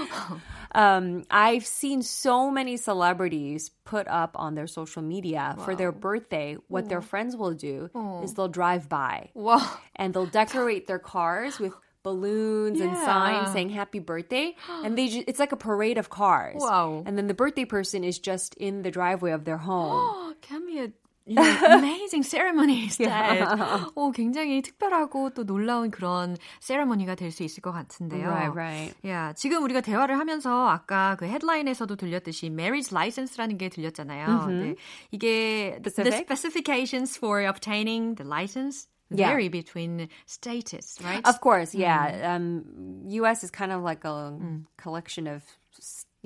Um, 0.74 1.24
i've 1.32 1.66
seen 1.66 2.02
so 2.02 2.52
many 2.52 2.76
celebrities 2.78 3.70
put 3.86 4.06
up 4.08 4.36
on 4.36 4.54
their 4.56 4.68
social 4.68 5.02
media 5.02 5.56
for 5.64 5.76
their 5.76 5.92
birthday. 5.94 6.58
What 6.68 6.90
their 6.90 7.02
friends 7.02 7.36
will 7.38 7.54
do 7.54 7.90
is 8.24 8.34
they'll 8.34 8.50
drive 8.62 8.90
by 8.90 9.30
와, 9.36 9.62
and 9.96 10.14
they'll 10.14 10.26
decorate 10.26 10.86
their 10.88 11.00
cars 11.00 11.58
with 11.60 11.74
balloons 12.07 12.81
and 12.81 12.93
Yeah. 12.93 13.05
signs 13.07 13.52
saying 13.52 13.71
happy 13.71 14.00
birthday 14.00 14.57
and 14.83 14.97
they 14.99 15.07
ju- 15.09 15.25
it's 15.29 15.38
like 15.38 15.52
a 15.52 15.57
parade 15.57 15.99
of 15.99 16.11
cars 16.11 16.59
Wow. 16.59 17.05
and 17.07 17.17
then 17.17 17.29
the 17.29 17.35
birthday 17.35 17.64
person 17.64 18.02
is 18.02 18.19
just 18.19 18.55
in 18.59 18.83
the 18.83 18.91
driveway 18.91 19.31
of 19.31 19.45
their 19.45 19.59
home 19.59 20.35
can 20.43 20.67
be 20.67 20.81
a 20.81 20.91
you 21.25 21.37
know, 21.37 21.47
amazing 21.71 22.25
ceremony 22.25 22.83
instead. 22.91 23.47
오, 23.95 24.11
굉장히 24.11 24.61
특별하고 24.61 25.31
또 25.31 25.45
놀라운 25.45 25.93
그런 25.93 26.37
세레머니가 26.59 27.14
될 27.14 27.31
수 27.31 27.45
있을 27.45 27.62
것 27.62 27.71
같은데요. 27.71 28.26
Right, 28.29 28.50
right. 28.52 28.95
야, 29.07 29.33
지금 29.35 29.62
우리가 29.62 29.83
대화를 29.83 30.19
하면서 30.19 30.67
아까 30.67 31.14
그 31.21 31.26
헤드라인에서도 31.26 31.95
들렸듯이 31.95 32.47
marriage 32.47 32.91
license라는 32.93 33.57
게 33.57 33.69
들렸잖아요. 33.69 34.47
네. 34.49 34.75
이게 35.12 35.79
the 35.81 35.93
Specific? 35.95 36.26
specifications 36.26 37.17
for 37.17 37.47
obtaining 37.47 38.17
the 38.17 38.26
license 38.29 38.88
yeah. 39.10 39.28
vary 39.30 39.48
between 39.50 40.10
status, 40.26 40.98
right? 41.04 41.26
Of 41.26 41.40
course, 41.42 41.74
yeah. 41.74 42.36
Um, 42.36 43.04
U.S. 43.08 43.44
is 43.44 43.52
kind 43.52 43.72
of 43.72 43.82
like 43.84 44.04
a 44.06 44.38
collection 44.78 45.28
of, 45.28 45.44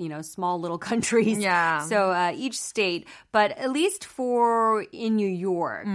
you 0.02 0.08
know, 0.08 0.20
small 0.22 0.58
little 0.60 0.78
countries. 0.78 1.38
Yeah. 1.38 1.86
So 1.86 2.10
uh, 2.10 2.32
each 2.34 2.58
state, 2.58 3.06
but 3.30 3.52
at 3.56 3.70
least 3.70 4.04
for 4.04 4.82
in 4.92 5.14
New 5.16 5.28
York, 5.30 5.86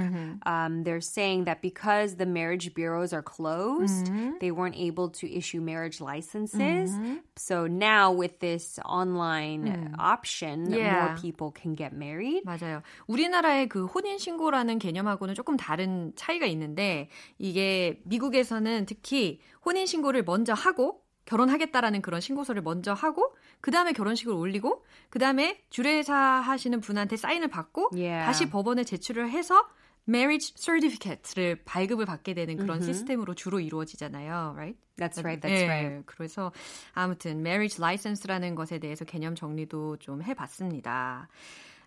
um, 0.45 0.83
they're 0.83 1.01
saying 1.01 1.45
that 1.45 1.61
because 1.61 2.15
the 2.15 2.25
marriage 2.25 2.73
bureaus 2.73 3.11
are 3.13 3.21
closed, 3.21 4.09
they 4.39 4.51
weren't 4.51 4.75
able 4.77 5.09
to 5.19 5.27
issue 5.27 5.59
marriage 5.61 5.99
licenses. 5.99 6.95
So 7.35 7.67
now 7.67 8.11
with 8.13 8.39
this 8.39 8.79
online 8.85 9.93
option, 9.99 10.71
Yeah. 10.71 10.93
more 11.05 11.15
people 11.19 11.51
can 11.51 11.75
get 11.75 11.91
married. 11.93 12.43
맞아요. 12.45 12.81
우리나라의 13.07 13.67
그 13.67 13.85
혼인 13.85 14.17
신고라는 14.17 14.79
개념하고는 14.79 15.35
조금 15.35 15.57
다른 15.57 16.13
차이가 16.15 16.45
있는데 16.47 17.09
이게 17.37 17.99
미국에서는 18.05 18.85
특히 18.85 19.39
혼인 19.65 19.85
신고를 19.85 20.23
먼저 20.23 20.53
하고 20.53 21.01
결혼하겠다라는 21.25 22.01
그런 22.01 22.21
신고서를 22.21 22.61
먼저 22.61 22.93
하고 22.93 23.35
그 23.61 23.71
다음에 23.71 23.91
결혼식을 23.93 24.33
올리고 24.33 24.85
그 25.09 25.19
다음에 25.19 25.61
주례사 25.69 26.13
하시는 26.15 26.79
분한테 26.81 27.17
사인을 27.17 27.47
받고 27.49 27.89
Yeah. 27.93 28.25
다시 28.25 28.49
법원에 28.49 28.83
제출을 28.83 29.29
해서 29.29 29.67
marriage 30.07 30.53
certificate를 30.55 31.63
발급을 31.65 32.05
받게 32.05 32.33
되는 32.33 32.55
그런 32.57 32.81
시스템으로 32.81 33.33
주로 33.33 33.59
이루어지잖아요, 33.59 34.53
right? 34.55 34.79
That's 34.97 35.19
right. 35.19 35.41
That's 35.41 35.63
예, 35.63 35.65
right. 35.67 36.03
그래서 36.05 36.51
아무튼 36.93 37.39
marriage 37.41 37.77
license라는 37.83 38.55
것에 38.55 38.79
대해서 38.79 39.03
개념 39.05 39.35
정리도 39.35 39.97
좀 39.97 40.21
해 40.21 40.33
봤습니다. 40.33 41.27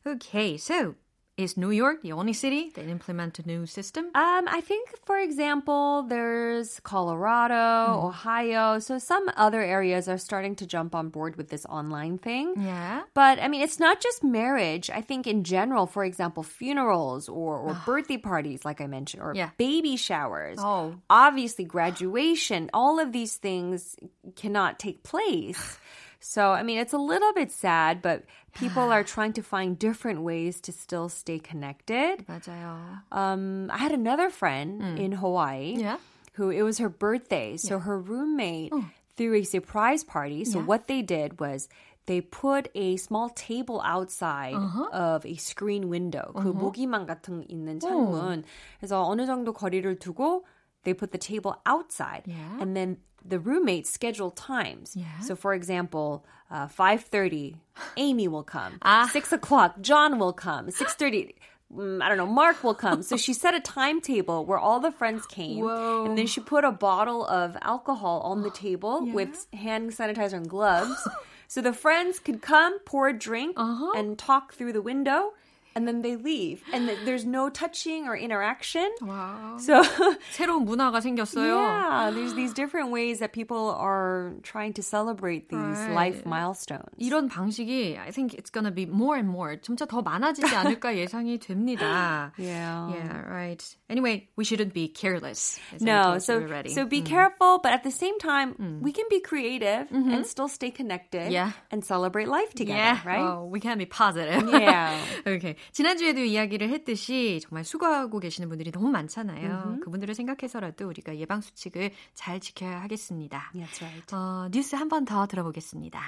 Okay, 0.07 0.55
so 0.55 0.95
is 1.41 1.57
New 1.57 1.71
York 1.71 2.03
the 2.03 2.13
only 2.13 2.33
city 2.33 2.71
that 2.75 2.87
implement 2.87 3.39
a 3.39 3.47
new 3.47 3.67
system? 3.67 4.07
Um, 4.15 4.45
I 4.49 4.61
think, 4.61 4.91
for 5.05 5.19
example, 5.19 6.05
there's 6.09 6.79
Colorado, 6.81 8.07
Ohio. 8.07 8.79
So 8.79 8.99
some 8.99 9.31
other 9.37 9.63
areas 9.63 10.09
are 10.09 10.19
starting 10.19 10.55
to 10.57 10.67
jump 10.67 10.95
on 10.95 11.09
board 11.09 11.37
with 11.37 11.49
this 11.49 11.65
online 11.67 12.19
thing. 12.19 12.55
Yeah. 12.57 13.03
But 13.15 13.39
I 13.41 13.49
mean, 13.49 13.63
it's 13.63 13.81
not 13.81 14.01
just 14.01 14.23
marriage. 14.23 14.91
I 14.91 15.01
think 15.01 15.27
in 15.27 15.45
general, 15.45 15.87
for 15.87 16.05
example, 16.05 16.43
funerals 16.43 17.29
or, 17.29 17.57
or 17.59 17.75
birthday 17.87 18.19
parties, 18.19 18.65
like 18.65 18.81
I 18.81 18.87
mentioned, 18.87 19.23
or 19.23 19.33
Yeah. 19.35 19.51
baby 19.57 19.97
showers. 19.97 20.59
Oh. 20.61 20.95
Obviously, 21.09 21.65
graduation, 21.65 22.71
all 22.75 22.99
of 23.01 23.13
these 23.13 23.37
things 23.37 23.97
cannot 24.37 24.79
take 24.79 25.03
place. 25.03 25.79
So, 26.20 26.52
I 26.52 26.64
mean, 26.64 26.78
it's 26.80 26.94
a 26.94 26.98
little 26.98 27.34
bit 27.34 27.52
sad, 27.52 28.02
but 28.02 28.24
people 28.54 28.92
are 28.92 29.04
trying 29.04 29.34
to 29.34 29.42
find 29.44 29.78
different 29.78 30.22
ways 30.22 30.60
to 30.62 30.72
still 30.72 31.10
stay 31.10 31.40
connected. 31.40 32.26
맞아요. 32.28 33.02
Um, 33.12 33.70
I 33.72 33.78
had 33.78 33.92
another 33.92 34.30
friend 34.30 34.82
in 34.98 35.14
Hawaii 35.14 35.76
Yeah. 35.78 35.98
who 36.34 36.50
it 36.50 36.64
was 36.64 36.80
her 36.80 36.90
birthday, 36.90 37.58
so 37.58 37.80
her 37.80 38.00
roommate 38.00 38.74
threw 39.16 39.36
a 39.36 39.44
surprise 39.44 40.04
party. 40.04 40.44
So 40.46 40.60
Yeah. 40.60 40.66
what 40.66 40.88
they 40.88 41.02
did 41.02 41.40
was 41.40 41.70
they 42.08 42.22
put 42.22 42.70
a 42.76 42.98
small 42.98 43.30
table 43.30 43.82
outside 43.84 44.54
of 44.94 45.26
a 45.26 45.36
screen 45.38 45.90
window. 45.90 46.34
그 46.36 46.54
모기망 46.54 47.06
같은 47.08 47.46
있는 47.50 47.80
창문. 47.80 48.44
그래서 48.80 49.02
어느 49.08 49.26
정도 49.26 49.54
거리를 49.54 49.98
두고 50.00 50.44
they 50.84 50.94
put 50.94 51.12
the 51.12 51.18
table 51.18 51.56
outside, 51.66 52.24
Yeah. 52.28 52.62
and 52.62 52.76
then 52.76 52.98
the 53.25 53.39
roommates 53.39 53.91
schedule 53.91 54.31
times. 54.31 54.95
Yeah. 54.97 55.21
So 55.21 55.37
for 55.37 55.55
example, 55.55 56.25
uh, 56.51 56.67
five 56.69 57.03
thirty, 57.05 57.57
Amy 57.97 58.29
will 58.29 58.43
come. 58.45 58.79
Ah. 58.83 59.09
Six 59.13 59.33
o'clock, 59.33 59.81
John 59.81 60.19
will 60.19 60.33
come. 60.33 60.71
Six 60.71 60.95
thirty. 60.95 61.35
mm, 61.73 62.03
I 62.03 62.09
don't 62.09 62.19
know, 62.19 62.27
Mark 62.27 62.65
will 62.65 62.75
come. 62.75 63.03
So 63.03 63.17
she 63.17 63.33
set 63.33 63.55
a 63.55 63.61
timetable 63.61 64.45
where 64.45 64.59
all 64.59 64.81
the 64.81 64.91
friends 64.91 65.27
came. 65.27 65.61
Whoa. 65.65 66.05
And 66.07 66.19
then 66.19 66.27
she 66.27 66.41
put 66.41 66.65
a 66.65 66.73
bottle 66.73 67.25
of 67.27 67.57
alcohol 67.63 68.21
on 68.23 68.43
the 68.43 68.51
table 68.51 69.07
with 69.17 69.47
hand 69.53 69.91
sanitizer 69.93 70.35
and 70.35 70.49
gloves. 70.49 71.07
so 71.49 71.61
the 71.61 71.73
friends 71.73 72.19
could 72.19 72.43
come, 72.43 72.79
pour 72.81 73.09
a 73.09 73.13
drink, 73.17 73.55
Uh-huh. 73.57 73.93
and 73.99 74.19
talk 74.19 74.55
through 74.55 74.73
the 74.73 74.83
window 74.83 75.33
and 75.80 75.86
then 75.86 76.02
they 76.04 76.16
leave. 76.16 76.64
And 76.72 76.88
th- 76.88 77.00
there's 77.04 77.26
no 77.26 77.50
touching 77.50 78.08
or 78.08 78.16
interaction. 78.16 78.88
Wow. 79.02 79.58
So, 79.60 79.84
새로운 80.32 80.64
문화가 80.64 81.02
생겼어요. 81.02 81.52
yeah, 81.52 82.12
there's 82.12 82.34
these 82.34 82.54
different 82.54 82.92
ways 82.92 83.20
that 83.20 83.34
people 83.34 83.76
are 83.78 84.32
trying 84.42 84.72
to 84.80 84.82
celebrate 84.82 85.50
these 85.50 85.60
Right. 85.60 85.92
life 85.92 86.26
milestones. 86.26 86.96
이런 86.98 87.28
방식이 87.28 88.00
I 88.00 88.12
think 88.12 88.36
it's 88.36 88.50
gonna 88.50 88.72
be 88.72 88.86
more 88.86 89.18
and 89.18 89.28
more 89.28 89.58
점차 89.58 89.86
더 89.86 90.02
많아지지 90.02 90.48
않을까 90.56 90.96
예상이 90.96 91.40
됩니다. 91.40 92.32
Yeah. 92.38 92.96
Yeah, 92.96 93.28
right. 93.28 93.60
Anyway, 93.90 94.30
we 94.38 94.46
shouldn't 94.46 94.72
be 94.74 94.88
careless. 94.88 95.60
as 95.76 95.82
I 95.84 95.86
No, 95.86 96.02
told 96.04 96.14
you 96.16 96.20
so 96.22 96.34
already. 96.40 96.70
so 96.72 96.86
be 96.86 97.02
careful, 97.02 97.60
but 97.62 97.74
at 97.74 97.84
the 97.84 97.92
same 97.92 98.18
time, 98.18 98.56
we 98.82 98.94
can 98.94 99.06
be 99.10 99.20
creative 99.20 99.92
and 99.92 100.26
still 100.26 100.48
stay 100.48 100.72
connected 100.72 101.32
Yeah. 101.34 101.52
and 101.70 101.84
celebrate 101.84 102.30
life 102.30 102.54
together, 102.56 102.80
Yeah, 102.80 103.00
right? 103.06 103.20
oh, 103.20 103.44
we 103.52 103.60
can 103.60 103.78
be 103.78 103.86
positive. 103.86 104.40
Yeah. 104.56 104.96
okay. 105.28 105.58
지난주에도 105.73 106.21
이야기를 106.21 106.69
했듯이 106.71 107.41
정말 107.43 107.65
수고하고 107.65 108.19
계시는 108.21 108.49
분들이 108.49 108.71
너무 108.73 108.89
많잖아요. 108.91 109.79
그분들을 109.83 110.15
생각해서라도 110.15 110.89
우리가 110.89 111.17
예방 111.17 111.41
수칙을 111.41 111.91
잘 112.15 112.41
지켜야 112.41 112.81
하겠습니다. 112.83 113.51
That's 113.55 113.83
right. 113.83 114.15
어, 114.15 114.49
뉴스 114.53 114.77
한 114.77 114.89
번 114.89 115.05
더 115.05 115.27
들어보겠습니다. 115.27 116.01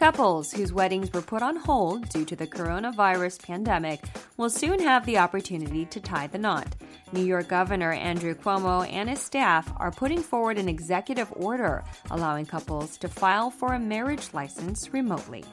Couples 0.00 0.52
whose 0.52 0.72
weddings 0.72 1.12
were 1.12 1.22
put 1.22 1.42
on 1.42 1.56
hold 1.56 2.08
due 2.10 2.24
to 2.26 2.36
the 2.36 2.46
coronavirus 2.46 3.42
pandemic 3.42 4.04
will 4.36 4.50
soon 4.50 4.78
have 4.78 5.06
the 5.06 5.18
opportunity 5.18 5.86
to 5.86 6.00
tie 6.00 6.26
the 6.26 6.38
knot. 6.38 6.66
New 7.12 7.24
York 7.24 7.48
Governor 7.48 7.92
Andrew 7.92 8.34
Cuomo 8.34 8.86
and 8.92 9.08
his 9.08 9.20
staff 9.20 9.72
are 9.78 9.90
putting 9.90 10.20
forward 10.20 10.58
an 10.58 10.68
executive 10.68 11.32
order 11.36 11.82
allowing 12.10 12.44
couples 12.44 12.98
to 12.98 13.08
file 13.08 13.50
for 13.50 13.72
a 13.72 13.78
marriage 13.78 14.28
license 14.34 14.92
remotely. 14.92 15.44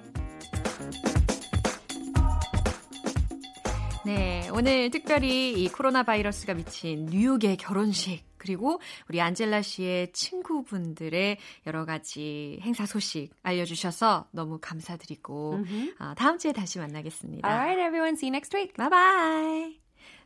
네, 4.06 4.50
오늘 4.52 4.90
특별히 4.90 5.54
이 5.54 5.70
코로나 5.70 6.04
바이러스가 6.04 6.54
미친 6.54 7.06
뉴욕의 7.06 7.56
결혼식 7.56 8.27
그리고 8.39 8.81
우리 9.09 9.21
안젤라 9.21 9.63
씨의 9.63 10.13
친구분들의 10.13 11.37
여러 11.67 11.85
가지 11.85 12.59
행사 12.63 12.87
소식 12.87 13.31
알려주셔서 13.43 14.29
너무 14.33 14.59
감사드리고 14.61 15.61
어, 16.01 16.15
다음 16.17 16.39
주에 16.39 16.53
다시 16.53 16.79
만나겠습니다. 16.79 17.47
All 17.49 17.59
right, 17.61 17.81
everyone. 17.81 18.15
See 18.15 18.29
you 18.29 18.35
next 18.35 18.57
week. 18.57 18.75
바이바이. 18.77 19.81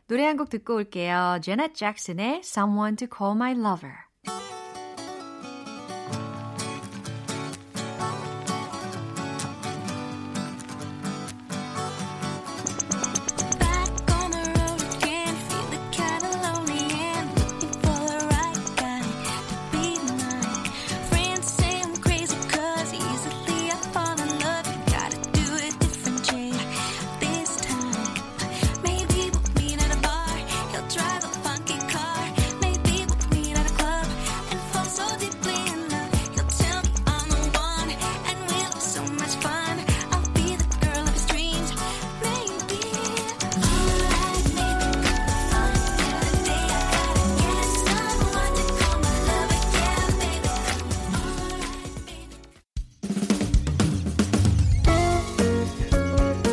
노래 0.07 0.25
한 0.25 0.37
곡 0.37 0.49
듣고 0.49 0.75
올게요. 0.75 1.39
제넷 1.41 1.73
잭슨의 1.75 2.39
Someone 2.43 2.95
to 2.97 3.07
Call 3.07 3.35
My 3.35 3.51
Lover. 3.53 4.62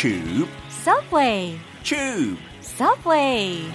Tube, 0.00 0.48
Subway, 0.70 1.58
tube. 1.84 2.38
Subway. 2.62 3.70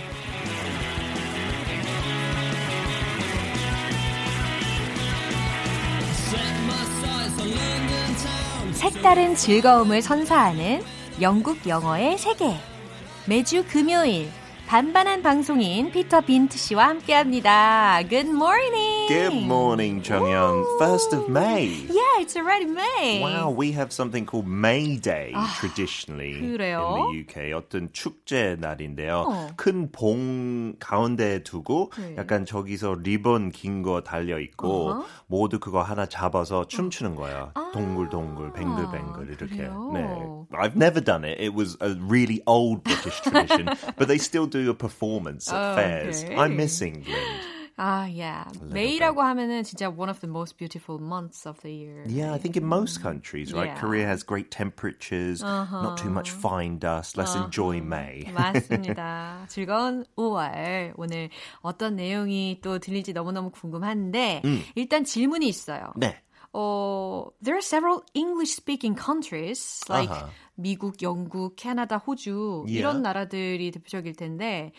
색다른 8.73 9.35
즐거움을 9.35 10.01
선사하는 10.01 10.81
영국 11.21 11.67
영어의 11.67 12.17
세계. 12.17 12.55
매주 13.27 13.63
금요일 13.67 14.31
반반한 14.67 15.21
방송인 15.21 15.91
피터 15.91 16.21
빈트 16.21 16.57
씨와 16.57 16.87
함께합니다. 16.87 18.01
Good 18.09 18.27
morning. 18.27 19.07
Good 19.07 19.43
morning, 19.45 20.01
Jonghyun. 20.01 20.65
First 20.79 21.15
of 21.15 21.29
May. 21.29 21.67
Yeah, 21.87 22.19
it's 22.19 22.35
already 22.35 22.65
May. 22.65 23.21
Wow, 23.21 23.51
we 23.51 23.73
have 23.73 23.93
something 23.93 24.25
called 24.25 24.47
May 24.47 24.97
Day 24.97 25.33
traditionally 25.59 26.41
그래요? 26.41 26.97
in 26.97 27.11
the 27.11 27.21
UK. 27.21 27.53
어떤 27.53 27.89
축제 27.93 28.57
날인데요. 28.59 29.25
어. 29.27 29.47
큰봉 29.55 30.77
가운데 30.79 31.43
두고 31.43 31.91
네. 31.99 32.15
약간 32.17 32.45
저기서 32.47 32.97
리본 33.03 33.51
긴 33.51 33.83
거 33.83 34.01
달려 34.01 34.39
있고 34.39 34.89
어허. 34.89 35.05
모두 35.27 35.59
그거 35.59 35.83
하나 35.83 36.07
잡아서 36.07 36.65
춤추는 36.65 37.15
거예요. 37.15 37.51
동글동글, 37.73 38.53
뱅글뱅글 38.53 39.27
이렇게. 39.29 39.55
그래요? 39.57 39.91
네. 39.93 40.01
I've 40.57 40.75
never 40.75 40.99
done 41.03 41.23
it. 41.23 41.39
It 41.39 41.53
was 41.53 41.77
a 41.81 41.93
really 42.09 42.41
old 42.47 42.83
British 42.83 43.21
tradition, 43.21 43.67
but 43.97 44.07
they 44.07 44.17
still 44.17 44.47
do 44.63 44.69
a 44.71 44.75
performance 44.75 45.51
at 45.51 45.59
Oh, 45.59 45.75
fairs. 45.75 46.23
okay. 46.23 46.35
I 46.35 46.47
miss 46.47 46.81
England. 46.81 47.41
아, 47.77 48.07
yeah. 48.07 48.45
May라고 48.71 49.19
하면은 49.21 49.63
진짜 49.63 49.91
one 49.91 50.07
of 50.07 50.21
the 50.21 50.29
most 50.29 50.55
beautiful 50.57 50.97
months 50.97 51.45
of 51.45 51.59
the 51.61 51.69
year. 51.69 52.05
Yeah, 52.07 52.31
I 52.33 52.37
think 52.37 52.55
in 52.55 52.63
most 52.63 53.01
countries, 53.01 53.51
right? 53.51 53.67
Yeah. 53.67 53.75
Korea 53.75 54.07
has 54.07 54.23
great 54.23 54.49
temperatures, 54.49 55.43
not 55.43 55.97
too 55.97 56.09
much 56.09 56.31
fine 56.31 56.79
dust. 56.79 57.17
Let's 57.17 57.35
enjoy 57.35 57.81
May. 57.81 58.31
맞습니다. 58.33 59.45
즐거운 59.49 60.05
5월. 60.15 60.93
오늘 60.95 61.29
어떤 61.61 61.97
내용이 61.97 62.59
또 62.61 62.79
들릴지 62.79 63.11
너무너무 63.11 63.51
궁금한데, 63.51 64.41
일단 64.75 65.03
질문이 65.03 65.45
있어요. 65.45 65.91
네. 65.97 66.15
어, 66.57 67.27
there 67.43 67.55
are 67.55 67.61
several 67.61 67.99
English-speaking 68.13 68.95
countries, 68.95 69.83
like 69.89 70.09
아하. 70.09 70.29
미국, 70.55 71.01
영국, 71.01 71.57
캐나다, 71.57 71.97
호주, 71.97 72.63
Yeah. 72.65 72.79
이런 72.79 73.01
나라들이 73.01 73.71
대표적일 73.71 74.15
텐데, 74.15 74.71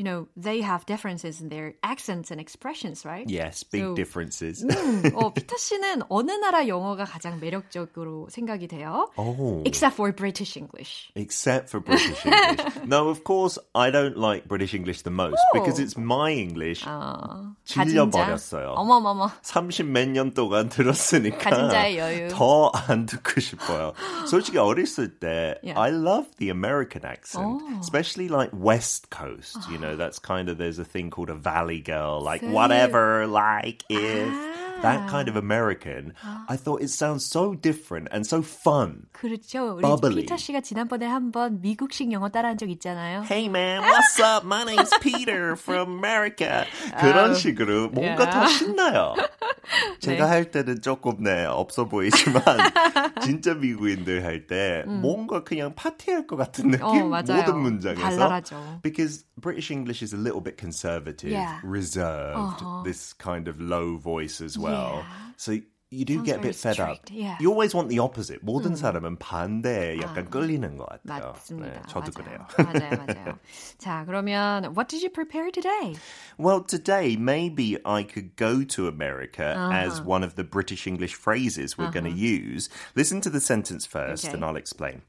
you 0.00 0.04
know, 0.04 0.28
they 0.36 0.60
have 0.60 0.86
differences 0.86 1.40
in 1.40 1.48
their 1.48 1.74
accents 1.82 2.30
and 2.30 2.40
expressions, 2.40 3.04
right? 3.04 3.28
Yes, 3.28 3.64
big 3.64 3.82
So- 3.82 3.94
differences. 3.96 4.62
음, 4.62 5.02
어, 5.16 5.34
피터 5.34 5.56
씨는 5.58 6.02
어느 6.08 6.30
나라 6.38 6.68
영어가 6.68 7.04
가장 7.04 7.40
매력적으로 7.40 8.28
생각이 8.30 8.68
돼요? 8.68 9.10
oh. 9.18 9.64
Except 9.66 9.94
for 9.96 10.12
British 10.14 10.56
English. 10.56 11.10
Except 11.16 11.68
for 11.68 11.80
British 11.82 12.14
English. 12.24 12.86
no, 12.86 13.08
of 13.08 13.24
course, 13.24 13.58
I 13.74 13.90
don't 13.90 14.16
like 14.16 14.46
British 14.46 14.72
English 14.72 15.02
the 15.02 15.10
most 15.10 15.42
because 15.52 15.80
it's 15.80 15.98
my 15.98 16.30
English. 16.30 16.84
어, 16.86 17.56
질려버렸어요. 17.64 18.74
어머머머. 18.76 19.32
30 19.42 19.82
몇 19.90 20.06
년 20.14 20.32
동안 20.32 20.68
들었으니까 20.68 21.38
가진 21.38 21.70
자의 21.70 21.98
여유. 21.98 22.28
더 22.28 22.70
안 22.86 23.04
듣고 23.06 23.40
싶어요. 23.40 23.94
솔직히 24.28 24.58
어렸을 24.58 25.18
때 25.18 25.58
Yeah. 25.64 25.74
I 25.76 25.90
love 25.90 26.30
the 26.38 26.50
American 26.50 27.04
accent, 27.04 27.62
especially 27.80 28.28
like 28.30 28.52
West 28.54 29.10
Coast, 29.10 29.58
you 29.68 29.78
know. 29.78 29.81
know, 29.82 29.96
that's 29.96 30.18
kind 30.18 30.48
of 30.48 30.58
there's 30.58 30.78
a 30.78 30.84
thing 30.84 31.10
called 31.10 31.30
a 31.30 31.34
valley 31.34 31.80
girl, 31.80 32.20
like 32.22 32.42
네. 32.42 32.52
whatever, 32.52 33.26
like 33.26 33.82
if 33.90 34.28
아. 34.28 34.82
that 34.82 35.08
kind 35.10 35.26
of 35.28 35.34
American. 35.34 36.14
I 36.48 36.54
thought 36.56 36.82
it 36.82 36.90
sounds 36.90 37.26
so 37.26 37.54
different 37.54 38.08
and 38.12 38.24
so 38.24 38.42
fun. 38.42 39.08
그렇죠. 39.12 39.74
우리 39.76 39.82
Bubbly. 39.82 40.22
피터 40.22 40.36
씨가 40.36 40.60
지난번에 40.60 41.04
한번 41.06 41.60
미국식 41.60 42.12
영어 42.12 42.28
따라한 42.28 42.58
적 42.58 42.70
있잖아요. 42.70 43.22
Hey 43.24 43.48
man, 43.48 43.82
what's 43.82 44.20
up? 44.20 44.44
My 44.46 44.62
name's 44.64 44.92
Peter 45.00 45.56
from 45.56 45.98
America. 45.98 46.64
그런 47.00 47.34
식으로 47.34 47.88
뭔가 47.90 48.30
더 48.30 48.38
Yeah. 48.38 48.54
신나요. 48.58 49.14
제가 50.00 50.24
네. 50.24 50.30
할 50.30 50.50
때는 50.52 50.80
조금 50.80 51.22
네 51.24 51.44
없어 51.44 51.86
보이지만 51.88 52.42
진짜 53.22 53.54
미국인들 53.54 54.24
할 54.24 54.46
때 54.46 54.84
뭔가 54.86 55.42
그냥 55.42 55.74
파티할 55.74 56.26
것 56.28 56.36
같은 56.36 56.70
느낌 56.70 56.84
어, 56.86 57.08
맞아요. 57.08 57.42
모든 57.42 57.58
문장에서 57.58 58.00
발랄하죠. 58.02 58.80
because 58.82 59.24
British 59.40 59.70
English 59.72 60.02
is 60.02 60.12
a 60.12 60.16
little 60.16 60.40
bit 60.40 60.56
conservative, 60.56 61.30
Yeah. 61.30 61.60
reserved, 61.62 62.62
Uh-huh. 62.62 62.82
this 62.84 63.12
kind 63.14 63.48
of 63.48 63.60
low 63.60 63.96
voice 63.96 64.40
as 64.40 64.58
well. 64.58 65.02
Yeah. 65.02 65.32
So 65.36 65.52
you 65.90 66.04
do 66.04 66.16
Sounds 66.20 66.26
get 66.26 66.36
a 66.36 66.40
very 66.44 66.48
bit 66.52 66.56
fed 66.56 66.80
up. 66.80 66.96
strict, 67.00 67.10
yeah. 67.12 67.36
You 67.40 67.48
always 67.50 67.74
want 67.74 67.88
the 67.88 67.98
opposite. 67.98 68.44
모든 68.44 68.76
사람은 68.76 69.16
반대에 69.16 69.96
약간 70.02 70.28
끌리는 70.28 70.76
것 70.76 70.84
같아요. 70.86 71.32
맞습니다. 71.32 71.80
네, 71.80 71.82
저도 71.88 72.12
맞아요. 72.12 72.44
그래요. 72.52 72.68
맞아요, 72.74 73.06
맞아요. 73.06 73.38
자, 73.78 74.04
그러면 74.04 74.64
what 74.76 74.88
did 74.88 75.00
you 75.02 75.08
prepare 75.08 75.50
today? 75.50 75.96
Well, 76.36 76.60
today 76.62 77.16
maybe 77.16 77.78
I 77.86 78.02
could 78.04 78.36
go 78.36 78.64
to 78.76 78.86
America 78.86 79.56
as 79.72 80.00
Uh-huh. 80.00 80.04
one 80.04 80.22
of 80.22 80.34
the 80.36 80.44
British 80.44 80.86
English 80.86 81.14
phrases 81.16 81.78
we're 81.78 81.90
going 81.90 82.04
to 82.04 82.12
use. 82.12 82.68
Listen 82.94 83.22
to 83.22 83.30
the 83.30 83.40
sentence 83.40 83.86
first 83.88 84.26
Okay. 84.28 84.34
and 84.36 84.44
I'll 84.44 84.60
explain. 84.60 85.00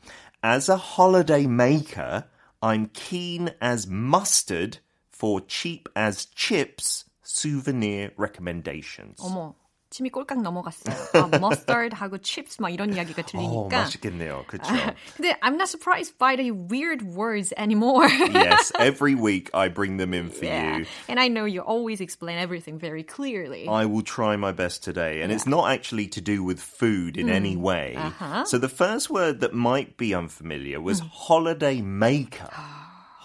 As 0.41 0.69
a 0.69 0.77
holiday 0.77 1.45
maker, 1.45 2.23
I'm 2.64 2.86
keen 2.94 3.50
as 3.60 3.86
mustard 3.86 4.78
for 5.10 5.42
cheap 5.42 5.86
as 5.94 6.24
chips 6.24 7.04
souvenir 7.22 8.12
recommendations. 8.16 9.18
어머, 9.18 9.54
침이 9.93 10.11
꼴깍 10.11 10.43
넘어갔어요. 10.43 10.95
아, 11.13 11.29
mustard하고 11.39 12.21
chips 12.21 12.61
막 12.61 12.69
이런 12.69 12.93
이야기가 12.93 13.23
어, 13.23 13.25
들리니까. 13.25 13.69
맛있겠네요. 13.69 14.45
그렇죠? 14.45 14.71
근데 15.17 15.33
I'm 15.41 15.55
not 15.55 15.67
surprised 15.67 16.15
by 16.19 16.35
the 16.35 16.51
weird 16.51 17.01
words 17.01 17.51
anymore. 17.57 18.07
yes, 18.07 18.71
every 18.77 19.15
week 19.15 19.49
I 19.51 19.67
bring 19.67 19.97
them 19.97 20.13
in 20.13 20.29
for 20.29 20.45
yeah. 20.45 20.77
you. 20.77 20.85
And 21.07 21.19
I 21.19 21.27
know 21.27 21.45
you 21.45 21.61
always 21.61 22.01
explain 22.01 22.37
everything 22.37 22.77
very 22.77 23.01
clearly. 23.03 23.67
I 23.67 23.85
will 23.85 24.03
try 24.03 24.35
my 24.35 24.51
best 24.51 24.83
today. 24.83 25.23
And 25.23 25.31
it's 25.31 25.47
not 25.47 25.71
actually 25.71 26.07
to 26.09 26.21
do 26.21 26.43
with 26.43 26.59
food 26.61 27.17
in 27.17 27.29
any 27.29 27.57
way. 27.57 27.97
So 28.45 28.59
the 28.59 28.69
first 28.69 29.09
word 29.09 29.39
that 29.41 29.53
might 29.53 29.97
be 29.97 30.13
unfamiliar 30.13 30.79
was 30.79 30.99
holiday 30.99 31.81
maker. 31.81 32.49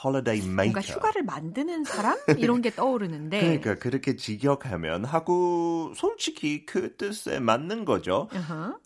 holiday 0.04 0.40
뭔가 0.46 0.80
maker. 0.80 0.96
휴가를 0.96 1.24
만드는 1.24 1.84
사람? 1.84 2.18
이런 2.38 2.62
게 2.62 2.70
떠오르는데. 2.72 3.40
그러니까 3.40 3.76
그렇게 3.76 4.16
직역하면 4.16 5.06
하고 5.06 5.94
솔직히 5.96 6.66
그 6.66 6.96
뜻에 6.96 7.40
맞는 7.40 7.86
거죠. 7.86 8.28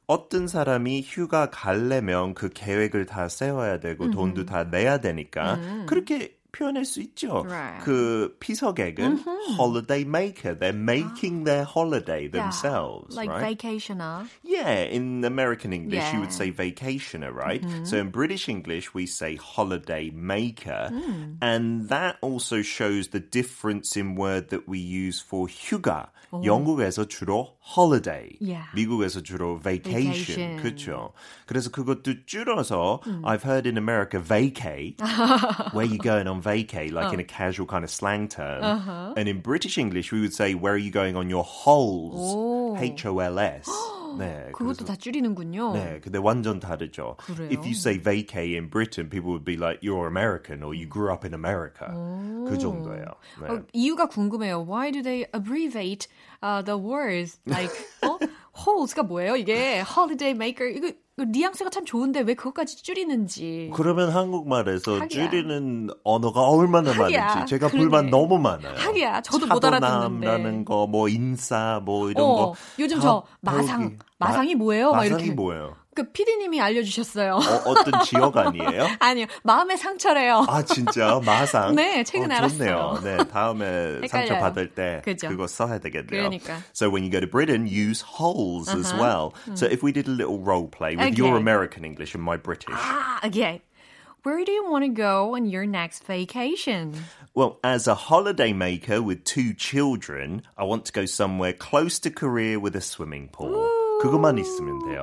어떤 0.08 0.48
사람이 0.48 1.02
휴가 1.06 1.50
갈려면 1.50 2.34
그 2.34 2.50
계획을 2.50 3.06
다 3.06 3.30
세워야 3.30 3.80
되고 3.80 4.10
돈도 4.12 4.46
다 4.46 4.64
내야 4.64 5.00
되니까 5.00 5.60
그렇게 5.88 6.38
표현할 6.53 6.87
수 6.87 7.01
있죠. 7.03 7.45
Right. 7.45 7.85
그 7.85 8.35
피서객은 8.41 9.19
holiday 9.59 10.03
maker. 10.03 10.55
They're 10.59 10.73
making 10.73 11.45
their 11.45 11.63
holiday 11.65 12.27
themselves, 12.27 13.15
Like 13.15 13.29
right? 13.31 13.57
vacationer. 13.59 14.27
Yeah, 14.43 14.83
in 14.89 15.25
American 15.25 15.73
English, 15.75 16.11
you 16.13 16.21
would 16.21 16.33
Yeah. 16.33 16.49
say 16.49 16.51
vacationer, 16.51 17.33
right? 17.35 17.63
So 17.85 17.99
in 17.99 18.11
British 18.11 18.49
English, 18.49 18.95
we 18.95 19.05
say 19.07 19.37
holiday 19.37 20.11
maker. 20.11 20.89
And 21.43 21.89
that 21.91 22.17
also 22.23 22.63
shows 22.63 23.09
the 23.09 23.21
difference 23.21 23.95
in 23.95 24.17
word 24.17 24.49
that 24.49 24.67
we 24.67 24.79
use 24.81 25.21
for 25.21 25.49
휴가. 25.49 26.11
영국에서 26.33 27.05
주로 27.09 27.57
holiday, 27.63 28.37
Yeah. 28.41 28.65
미국에서 28.75 29.23
주로 29.23 29.59
vacation. 29.61 30.05
Vacation. 30.05 30.57
그렇죠. 30.63 31.13
그래서 31.47 31.71
그것도 31.71 32.25
줄여서 32.27 33.01
I've 33.25 33.43
heard 33.43 33.67
in 33.67 33.77
America 33.77 34.21
vacay, 34.21 34.97
where 35.75 35.85
you 35.87 35.99
going 35.99 36.29
on 36.29 36.41
vacay, 36.43 36.91
like 36.93 37.13
in 37.13 37.21
a 37.21 37.25
casual 37.25 37.67
kind 37.67 37.85
of 37.85 37.91
slang 37.91 38.29
term. 38.29 38.63
And 39.17 39.29
in 39.29 39.41
British 39.41 39.79
English, 39.79 40.13
we 40.13 40.21
would 40.21 40.33
say, 40.35 40.55
where 40.55 40.75
are 40.75 40.79
you 40.79 40.91
going 40.91 41.17
on 41.17 41.29
your 41.29 41.45
holes? 41.45 42.35
오. 42.35 42.77
H-O-L-S. 42.79 43.67
네, 44.19 44.51
그것도 44.53 44.85
다 44.85 44.97
줄이는군요. 44.97 45.73
네, 45.75 46.01
근데 46.03 46.19
완전 46.19 46.59
다르죠. 46.61 47.17
그래요? 47.19 47.51
If 47.51 47.61
you 47.61 47.73
say 47.73 47.99
vacay 47.99 48.57
in 48.57 48.69
Britain, 48.69 49.09
people 49.09 49.31
would 49.31 49.45
be 49.45 49.57
like, 49.57 49.81
you're 49.83 50.07
American 50.07 50.63
or 50.63 50.75
you 50.75 50.89
grew 50.89 51.13
up 51.13 51.25
in 51.25 51.35
America. 51.35 51.87
그 52.49 52.59
정도예요. 52.59 53.07
네. 53.43 53.49
어, 53.49 53.63
이유가 53.73 54.07
궁금해요. 54.07 54.67
Why 54.67 54.91
do 54.91 55.03
they 55.03 55.27
abbreviate 55.35 56.09
uh, 56.43 56.63
the 56.63 56.77
words? 56.77 57.39
Like, 57.47 57.71
어? 58.03 58.19
holes가 58.57 59.05
뭐예요? 59.05 59.37
이게 59.37 59.83
holiday 59.83 60.33
maker. 60.33 60.69
이거, 60.69 60.89
이거 60.89 60.97
뉘앙스가 61.18 61.70
참 61.70 61.86
좋은데 61.86 62.22
왜 62.22 62.34
그것까지 62.34 62.82
줄이는지. 62.82 63.70
그러면 63.76 64.10
한국말에서 64.10 65.00
하기야. 65.02 65.08
줄이는 65.30 65.90
언어가 66.04 66.42
얼마나 66.50 66.92
하기야. 66.92 67.26
많은지 67.26 67.50
제가 67.52 67.68
그러네. 67.68 67.84
불만 67.84 68.10
너무 68.10 68.40
많아요. 68.40 68.74
하기야. 68.76 69.22
저도 69.22 69.46
못 69.46 69.64
알아듣는데. 69.64 70.26
차도남라는 70.26 70.66
거, 70.66 70.88
뭐 70.88 71.08
인사, 71.10 71.80
뭐 71.86 72.10
이런 72.10 72.26
어, 72.26 72.34
거. 72.36 72.56
요즘 72.80 72.98
다저 72.98 73.24
마상. 73.42 73.98
마상이 74.18 74.56
뭐예요? 74.56 74.92
막 74.92 74.98
마상이 74.98 75.24
이렇게. 75.24 75.32
뭐예요? 75.36 75.76
그 75.95 76.13
피디님이 76.13 76.61
알려주셨어요. 76.61 77.35
어, 77.35 77.71
어떤 77.71 78.03
지역 78.05 78.37
아니에요? 78.37 78.87
아니요, 79.01 79.27
마음의 79.43 79.77
상처래요. 79.79 80.47
아 80.49 80.63
진짜 80.63 81.21
마상. 81.25 81.75
네, 81.75 82.05
최근에 82.05 82.37
어, 82.39 82.49
좋네요. 82.49 82.77
알았어요. 82.79 83.01
네, 83.03 83.25
다음에 83.25 83.95
상처 84.07 84.19
헷갈려요. 84.35 84.41
받을 84.41 84.75
때 84.75 85.03
그죠. 85.05 85.29
그거 85.29 85.47
써야 85.47 85.79
되겠네요. 85.79 86.07
그러니까. 86.29 86.59
So 86.73 86.89
when 86.89 87.03
you 87.03 87.11
go 87.11 87.21
to 87.21 87.27
Britain, 87.27 87.67
use 87.67 88.01
holes 88.01 88.69
as 88.69 88.93
well. 88.95 89.35
So 89.55 89.67
if 89.67 89.83
we 89.83 89.93
did 89.93 90.07
a 90.07 90.13
little 90.15 90.39
role 90.39 90.69
play 90.69 90.95
with 90.97 91.19
your 91.19 91.35
Okay. 91.35 91.41
American 91.43 91.85
English 91.85 92.15
and 92.15 92.23
my 92.23 92.37
British. 92.37 92.75
Ah, 92.79 93.21
okay. 93.27 93.63
Where 94.25 94.45
do 94.45 94.51
you 94.53 94.69
want 94.69 94.85
to 94.85 94.91
go 94.91 95.35
on 95.37 95.47
your 95.47 95.65
next 95.65 96.05
vacation? 96.05 96.93
Well, 97.35 97.59
as 97.63 97.87
a 97.87 97.95
holiday 97.95 98.53
maker 98.53 99.01
with 99.01 99.25
two 99.25 99.55
children, 99.55 100.43
I 100.59 100.65
want 100.65 100.85
to 100.87 100.93
go 100.93 101.07
somewhere 101.07 101.53
close 101.53 101.99
to 102.01 102.11
Korea 102.11 102.59
with 102.59 102.75
a 102.77 102.81
swimming 102.83 103.29
pool. 103.29 103.55
그것만 104.03 104.39
있으면 104.39 104.79
돼요. 104.87 105.03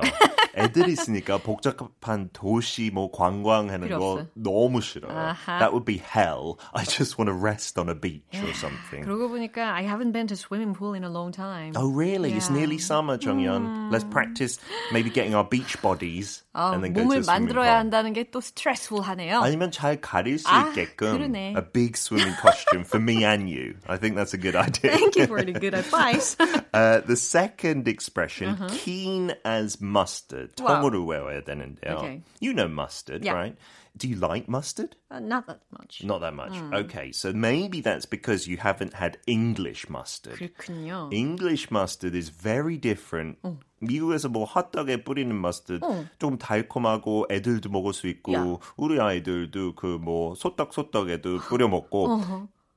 애들 0.56 0.88
있으니까 0.88 1.36
복잡한 1.36 2.30
도시 2.32 2.90
뭐 2.90 3.10
관광하는 3.12 3.88
필요 3.88 3.98
거 3.98 4.12
없어. 4.12 4.26
너무 4.34 4.80
싫어요. 4.80 5.12
아하. 5.12 5.58
That 5.58 5.72
would 5.76 5.84
be 5.84 5.98
hell. 6.00 6.56
I 6.72 6.84
just 6.84 7.18
want 7.20 7.28
to 7.28 7.36
rest 7.36 7.76
on 7.78 7.90
a 7.90 7.94
beach 7.94 8.24
or 8.40 8.54
something. 8.56 9.04
그러고 9.04 9.28
보니까 9.28 9.74
I 9.76 9.84
haven't 9.84 10.12
been 10.12 10.26
to 10.28 10.34
swimming 10.34 10.72
pool 10.72 10.94
in 10.96 11.04
a 11.04 11.10
long 11.12 11.30
time. 11.30 11.72
Oh, 11.76 11.92
really? 11.92 12.32
It's 12.32 12.48
Yeah. 12.48 12.56
nearly 12.64 12.78
summer, 12.80 13.18
정연. 13.20 13.92
Let's 13.92 14.08
practice 14.08 14.56
maybe 14.96 15.10
getting 15.12 15.34
our 15.36 15.44
beach 15.44 15.76
bodies 15.84 16.40
아, 16.56 16.72
and 16.72 16.80
then 16.82 16.94
go 16.96 17.04
to 17.04 17.12
몸을 17.12 17.20
a 17.20 17.22
swimming 17.22 17.52
만들어야 17.52 17.76
pool. 17.76 17.80
한다는 17.84 18.12
게 18.16 18.24
또 18.32 18.40
stressful하네요. 18.40 19.44
아니면 19.44 19.70
잘 19.70 20.00
가릴 20.00 20.38
수 20.38 20.48
아, 20.48 20.72
있게끔 20.72 21.12
그러네. 21.20 21.52
a 21.52 21.60
big 21.70 22.00
swimming 22.00 22.32
costume 22.40 22.80
for 22.88 22.96
me 22.96 23.24
and 23.28 23.52
you. 23.52 23.76
I 23.86 23.98
think 24.00 24.16
that's 24.16 24.32
a 24.32 24.40
good 24.40 24.56
idea. 24.56 24.96
Thank 24.96 25.20
you 25.20 25.26
for 25.28 25.44
the 25.44 25.52
good 25.52 25.74
advice. 25.76 26.36
Uh, 26.72 27.04
the 27.04 27.16
second 27.16 27.88
expression, 27.88 28.56
keen 28.90 29.32
as 29.44 29.80
mustard. 29.80 30.50
Uh-huh. 30.58 30.64
Wow. 30.66 30.80
통으로 30.90 31.06
외워야 31.06 31.44
되는데요. 31.44 31.96
Okay. 31.98 32.22
You 32.40 32.52
know 32.54 32.68
mustard, 32.68 33.24
Yeah. 33.24 33.34
right? 33.34 33.56
Do 33.98 34.08
you 34.08 34.16
like 34.16 34.46
mustard? 34.46 34.94
Uh, 35.10 35.20
not 35.20 35.46
that 35.46 35.60
much. 35.72 36.04
Not 36.04 36.20
that 36.20 36.34
much. 36.34 36.52
Hmm. 36.52 36.74
Okay, 36.84 37.12
so 37.12 37.32
maybe 37.32 37.80
that's 37.80 38.04
because 38.04 38.46
you 38.46 38.58
haven't 38.58 38.92
had 38.92 39.16
English 39.26 39.88
mustard. 39.88 40.36
그렇군요. 40.36 41.08
English 41.14 41.70
mustard 41.70 42.14
is 42.14 42.28
very 42.28 42.76
different. 42.76 43.38
어. 43.42 43.56
미국에서 43.80 44.28
뭐 44.28 44.44
핫도그에 44.44 45.02
뿌리는 45.02 45.34
mustard 45.34 45.80
좀 46.18 46.36
달콤하고 46.36 47.26
애들도 47.30 47.70
먹을 47.70 47.94
수 47.94 48.06
있고 48.08 48.34
야. 48.34 48.44
우리 48.76 49.00
아이들도 49.00 49.74
그 49.76 49.96
뭐 49.98 50.34
소떡소떡에도 50.34 51.38
뿌려 51.48 51.66
먹고 51.68 52.20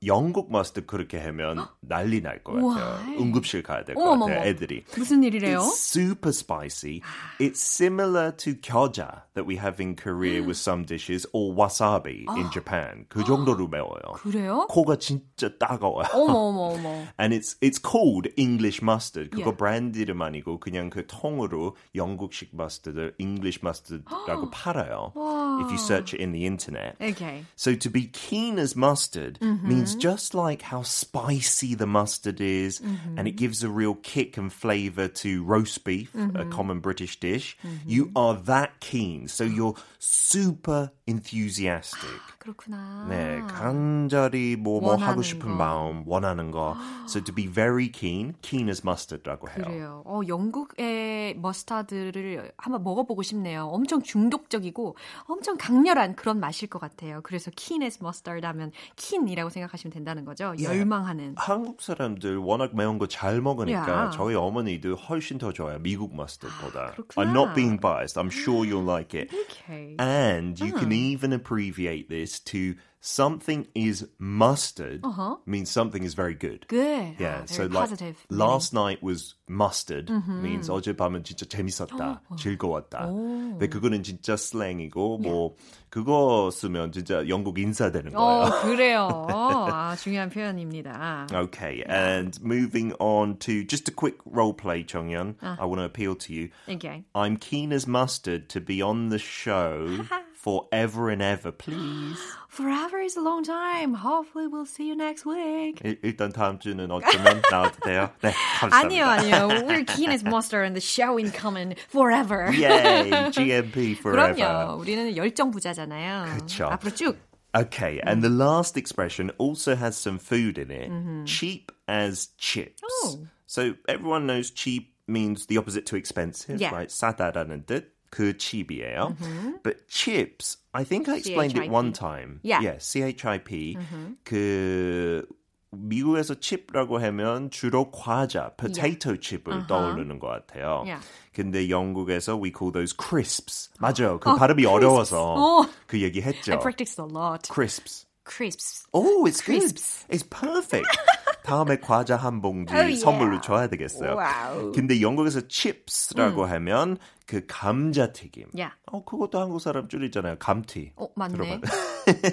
영국 0.07 0.51
머스드 0.51 0.87
그렇게 0.87 1.19
하면 1.21 1.67
난리 1.81 2.21
날 2.21 2.43
것 2.43 2.53
같아요. 2.55 2.99
응급실 3.21 3.62
가야 3.62 3.85
될 3.85 3.95
것. 3.97 4.19
같아요. 4.19 4.43
애들이. 4.45 4.85
무슨 4.97 5.23
일이래요? 5.23 5.59
It's 5.59 5.77
super 5.77 6.31
spicy. 6.31 7.01
It's 7.40 7.61
similar 7.62 8.33
to 8.37 8.55
겨자 8.61 9.23
that 9.35 9.47
we 9.47 9.57
have 9.57 9.81
in 9.81 9.97
Korea 9.97 10.40
with 10.43 10.57
some 10.59 10.85
dishes 10.85 11.27
or 11.33 11.55
wasabi 11.55 12.25
in 12.37 12.51
Japan. 12.53 13.07
그 13.09 13.25
정도로 13.25 13.69
매워요. 13.69 14.12
그래요? 14.19 14.67
코가 14.69 14.97
진짜 14.97 15.49
따가워요. 15.59 16.07
어머 16.12 16.33
어머 16.33 16.61
어머. 16.75 16.88
And 17.21 17.35
it's 17.35 17.57
it's 17.62 17.79
called 17.81 18.29
English 18.37 18.81
mustard. 18.83 19.31
그거 19.31 19.45
Yeah. 19.45 19.57
브랜드 19.57 19.99
이름 19.99 20.23
아니고 20.23 20.59
그냥 20.61 20.90
그 20.90 21.07
통으로 21.07 21.77
영국식 21.95 22.51
머스터드, 22.57 23.14
English 23.19 23.61
mustard라고 23.62 24.51
팔아요. 24.51 25.12
If 25.60 25.72
you 25.72 25.78
search 25.78 26.13
it 26.13 26.22
in 26.22 26.32
the 26.32 26.45
internet. 26.45 26.95
Okay. 27.02 27.43
So 27.58 27.76
to 27.76 27.89
be 27.89 28.08
keen 28.08 28.58
as 28.58 28.78
mustard 28.78 29.41
means 29.41 29.89
Because 29.89 29.95
just 29.95 30.36
like 30.36 30.62
how 30.62 30.84
spicy 30.84 31.76
the 31.76 31.88
mustard 31.88 32.41
is, 32.41 32.82
and 33.17 33.28
it 33.28 33.36
gives 33.36 33.63
a 33.63 33.69
real 33.69 33.95
kick 33.95 34.38
and 34.38 34.52
flavor 34.52 35.08
to 35.08 35.43
roast 35.43 35.84
beef, 35.84 36.13
a 36.36 36.45
common 36.45 36.80
British 36.80 37.19
dish, 37.19 37.58
you 37.86 38.12
are 38.15 38.36
that 38.36 38.80
keen. 38.80 39.28
So 39.28 39.43
you're 39.43 39.76
super 40.00 40.91
enthusiastic. 41.08 42.22
그렇구나. 42.39 43.06
네, 43.10 43.41
간절히 43.50 44.56
뭐, 44.56 44.80
뭐 44.80 44.95
하고 44.95 45.02
원하는 45.02 45.24
싶은 45.24 45.50
거. 45.50 45.56
마음, 45.56 46.04
원하는 46.08 46.52
거. 46.52 46.78
So 47.06 47.19
to 47.19 47.34
be 47.34 47.48
very 47.48 47.89
keen, 47.89 48.36
keen 48.41 48.69
as 48.69 48.82
mustard라고 48.82 49.50
해요. 49.50 49.65
그래요. 49.65 50.04
어, 50.06 50.22
영국의 50.26 51.36
머스타드를 51.38 52.54
한번 52.58 52.84
먹어보고 52.84 53.24
싶네요. 53.24 53.65
엄청 53.65 54.02
중독적이고 54.02 54.95
엄청 55.26 55.42
강렬한 55.59 56.16
그런 56.16 56.40
맛일 56.40 56.68
것 56.68 56.78
같아요. 56.78 57.20
그래서 57.22 57.50
keen 57.54 57.83
as 57.83 57.98
mustard 58.00 58.44
하면 58.46 58.72
keen이라고 58.96 59.50
생각하시면 59.50 59.92
된다는 59.92 60.24
거죠. 60.24 60.54
열망하는. 60.61 61.35
한국 61.37 61.83
사람들 61.83 62.38
워낙 62.38 62.74
매운 62.74 62.98
거 62.98 63.07
잘 63.07 63.40
먹으니까 63.40 64.07
야. 64.07 64.11
저희 64.11 64.35
어머니도 64.35 64.94
훨씬 64.96 65.38
더 65.38 65.52
좋아요. 65.52 65.78
미국 65.78 66.16
머스터드보다. 66.16 66.94
I'm 67.16 67.30
not 67.33 67.54
being 67.54 67.78
biased. 67.80 68.18
I'm 68.18 68.30
sure 68.30 68.64
you'll 68.66 68.83
like 68.88 69.14
it. 69.14 69.30
Okay. 69.33 69.94
And 69.98 70.59
you 70.59 70.72
can 70.72 70.90
even 70.92 71.33
abbreviate 71.33 72.09
this 72.09 72.40
to 72.44 72.74
something 73.04 73.65
is 73.74 74.06
mustard 74.19 75.00
Uh-huh. 75.06 75.38
means 75.45 75.72
something 75.72 76.04
is 76.04 76.13
very 76.15 76.34
good. 76.36 76.67
Good. 76.67 77.15
Yeah, 77.17 77.43
Ah, 77.43 77.45
so 77.45 77.63
very 77.63 77.69
like 77.69 77.80
positive. 77.89 78.15
last 78.30 78.74
night 78.74 79.02
was 79.02 79.36
mustard 79.48 80.10
means 80.28 80.69
어젯밤은 80.69 81.24
진짜 81.24 81.45
재밌었다, 81.48 82.22
즐거웠다. 82.38 83.08
근데 83.08 83.67
그거는 83.69 84.04
진짜 84.04 84.36
슬랭이고 84.36 85.19
뭐 85.19 85.56
그거 85.89 86.50
쓰면 86.52 86.91
진짜 86.91 87.26
영국 87.30 87.58
인사 87.58 87.89
되는 87.89 88.12
거예요. 88.13 88.43
어, 88.43 88.62
그래요. 88.63 89.08
아, 89.30 89.95
중요한 89.95 90.30
표현입니다. 90.30 91.28
Okay, 91.34 91.82
and 91.88 92.38
moving 92.43 92.93
on 93.00 93.38
to 93.39 93.63
just 93.63 93.88
a 93.89 93.93
quick 93.95 94.17
role 94.26 94.54
play, 94.54 94.84
Chonghyun. 94.84 95.36
I 95.41 95.65
want 95.65 95.80
to 95.80 95.86
appeal 95.86 96.15
to 96.15 96.34
you. 96.34 96.50
Okay. 96.67 97.06
I'm 97.15 97.38
keen 97.38 97.72
as 97.72 97.88
mustard 97.88 98.50
to 98.50 98.60
be 98.60 98.82
on 98.84 99.08
the 99.10 99.17
show 99.17 99.88
forever 100.43 101.10
and 101.10 101.22
ever, 101.22 101.52
please. 101.52 102.17
Forever 102.48 103.00
is 103.00 103.15
a 103.15 103.22
long 103.22 103.43
time. 103.43 103.93
Hopefully 103.93 104.48
we'll 104.48 104.65
see 104.65 104.88
you 104.88 104.95
next 104.95 105.26
week. 105.26 105.82
일, 105.84 106.00
일단 106.04 106.32
다음 106.32 106.60
주는 106.60 106.89
어쩌면 106.89 107.41
나와도 107.52 107.80
돼요. 107.86 108.10
네, 108.22 108.34
아니요, 108.62 109.06
감사합니다. 109.06 109.12
아니요. 109.12 109.67
We're 109.67 109.86
keen 109.86 110.12
as 110.12 110.24
mustard 110.24 110.65
and 110.65 110.76
the 110.76 110.82
show 110.82 111.17
in 111.17 111.32
common 111.32 111.76
forever. 111.89 112.52
Yay, 112.52 113.30
GMP 113.32 113.95
forever. 113.95 114.34
그럼요. 114.36 114.80
우리는 114.82 115.15
열정 115.15 115.52
부자잖아요. 115.52 116.38
그쵸. 116.39 116.65
앞으로 116.65 116.93
쭉. 116.95 117.17
Okay, 117.56 118.00
and 118.06 118.22
the 118.22 118.30
last 118.30 118.78
expression 118.78 119.32
also 119.39 119.76
has 119.76 119.98
some 119.98 120.19
food 120.19 120.60
in 120.60 120.69
it. 120.69 121.26
Cheap 121.26 121.72
as 121.88 122.30
chips. 122.38 122.82
Oh. 123.04 123.26
So 123.48 123.74
everyone 123.88 124.28
knows 124.28 124.52
cheap 124.52 124.93
means 125.08 125.48
the 125.48 125.58
opposite 125.58 125.88
to 125.88 125.95
expensive, 125.95 126.62
Yeah. 126.62 126.69
right? 126.72 126.89
싸다라는 126.89 127.65
뜻. 127.65 127.89
그 128.13 128.34
cheap이에요. 128.38 129.15
But 129.63 129.88
chips, 129.88 130.58
I 130.74 130.84
think 130.84 131.08
I 131.10 131.17
explained 131.17 131.56
it 131.56 131.63
CHIP. 131.65 131.72
one 131.72 131.93
time. 131.93 132.39
Yeah. 132.43 132.62
Yeah, 132.62 132.80
CHIP. 132.80 133.78
그 134.24 135.26
미국에서 135.72 136.34
칩라고 136.34 136.98
하면 137.00 137.52
주로 137.52 137.91
과자, 137.91 138.50
potato 138.58 139.15
chip을 139.15 139.67
떠오르는 139.67 140.17
것 140.19 140.28
같아요. 140.28 140.82
Yeah. 140.86 141.06
근데 141.34 141.69
영국에서 141.69 142.36
we 142.41 142.52
call 142.52 142.72
those 142.72 142.93
crisps. 142.98 143.69
맞아요. 143.80 144.19
그 144.19 144.32
어, 144.32 144.36
발음이 144.36 144.63
crisps. 144.63 144.67
어려워서 144.67 145.34
어. 145.38 145.69
그 145.86 146.02
얘기 146.02 146.22
했죠. 146.22 146.54
I 146.54 146.60
practiced 146.60 147.00
a 147.00 147.06
lot. 147.08 147.48
crisps. 147.54 148.08
Crisps. 148.26 148.86
Oh, 148.93 149.26
it's 149.28 149.41
good. 149.41 149.60
Crisps. 149.62 150.06
It's 150.10 150.24
perfect. 150.24 150.86
다음에 151.44 151.76
과자 151.78 152.16
한 152.16 152.40
봉지 152.40 152.72
Oh, 152.72 152.80
yeah. 152.80 153.00
선물로 153.00 153.40
줘야 153.42 153.68
되겠어요. 153.68 154.16
Wow. 154.16 154.72
근데 154.72 155.02
영국에서 155.02 155.42
chips라고 155.46 156.46
하면 156.46 156.96
그 157.26 157.44
감자 157.46 158.12
튀김. 158.12 158.48
Yeah. 158.57 158.74
어, 158.87 159.04
그것도 159.04 159.38
한국 159.38 159.61
사람 159.61 159.87
줄이잖아요. 159.87 160.38
감튀. 160.38 160.92
어, 160.96 161.09
맞네. 161.14 161.61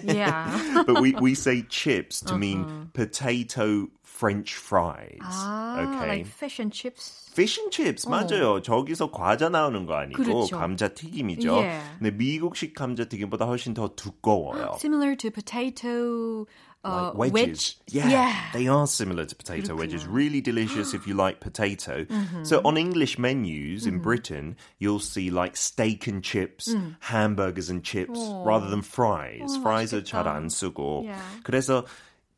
yeah. 0.08 0.47
But 0.86 1.02
we, 1.02 1.13
we 1.21 1.34
say 1.34 1.63
chips 1.67 2.21
to 2.21 2.38
mean 2.38 2.89
potato 2.93 3.88
French 4.04 4.56
fries. 4.56 5.19
아, 5.21 5.82
okay. 5.82 6.08
like 6.08 6.28
fish 6.28 6.60
and 6.60 6.71
chips. 6.71 7.28
Fish 7.34 7.58
and 7.60 7.71
chips 7.71 8.06
맞아요. 8.08 8.62
저기서 8.62 9.12
과자 9.12 9.50
나오는 9.50 9.86
거 9.86 9.95
아니고 9.95 10.24
그렇죠. 10.24 10.58
감자 10.58 10.88
튀김이죠. 10.88 11.52
Yeah. 11.52 11.84
근데 12.00 12.12
미국식 12.12 12.76
감자 12.76 13.06
튀김보다 13.06 13.45
훨씬 13.45 13.74
더 13.74 13.89
두꺼워요. 13.95 14.76
Similar 14.78 15.15
to 15.17 15.32
potato 15.32 16.45
uh, 16.45 16.45
like 16.85 17.33
wedges. 17.33 17.33
wedge. 17.33 17.77
Yeah, 17.89 18.09
yeah. 18.09 18.35
they 18.53 18.69
are 18.69 18.87
similar 18.87 19.25
to 19.25 19.35
potato 19.35 19.75
wedges. 19.75 20.07
Really 20.07 20.41
delicious 20.41 20.95
if 20.95 21.07
you 21.07 21.15
like 21.15 21.41
potato. 21.41 22.07
So 22.45 22.61
on 22.65 22.77
English 22.77 23.19
menus 23.19 23.87
in 23.87 23.99
Britain, 23.99 24.57
you'll 24.79 25.01
see 25.01 25.31
like 25.31 25.57
steak 25.57 26.07
and 26.07 26.23
chips, 26.23 26.73
hamburgers 27.01 27.71
and 27.71 27.83
chips, 27.83 28.21
rather 28.45 28.69
than 28.71 28.83
fries. 28.83 29.57
fries 29.62 29.93
are 29.93 30.03
잘 30.03 30.27
안 30.27 30.47
쓰고. 30.49 31.05
Yeah. 31.05 31.21
그래서 31.43 31.87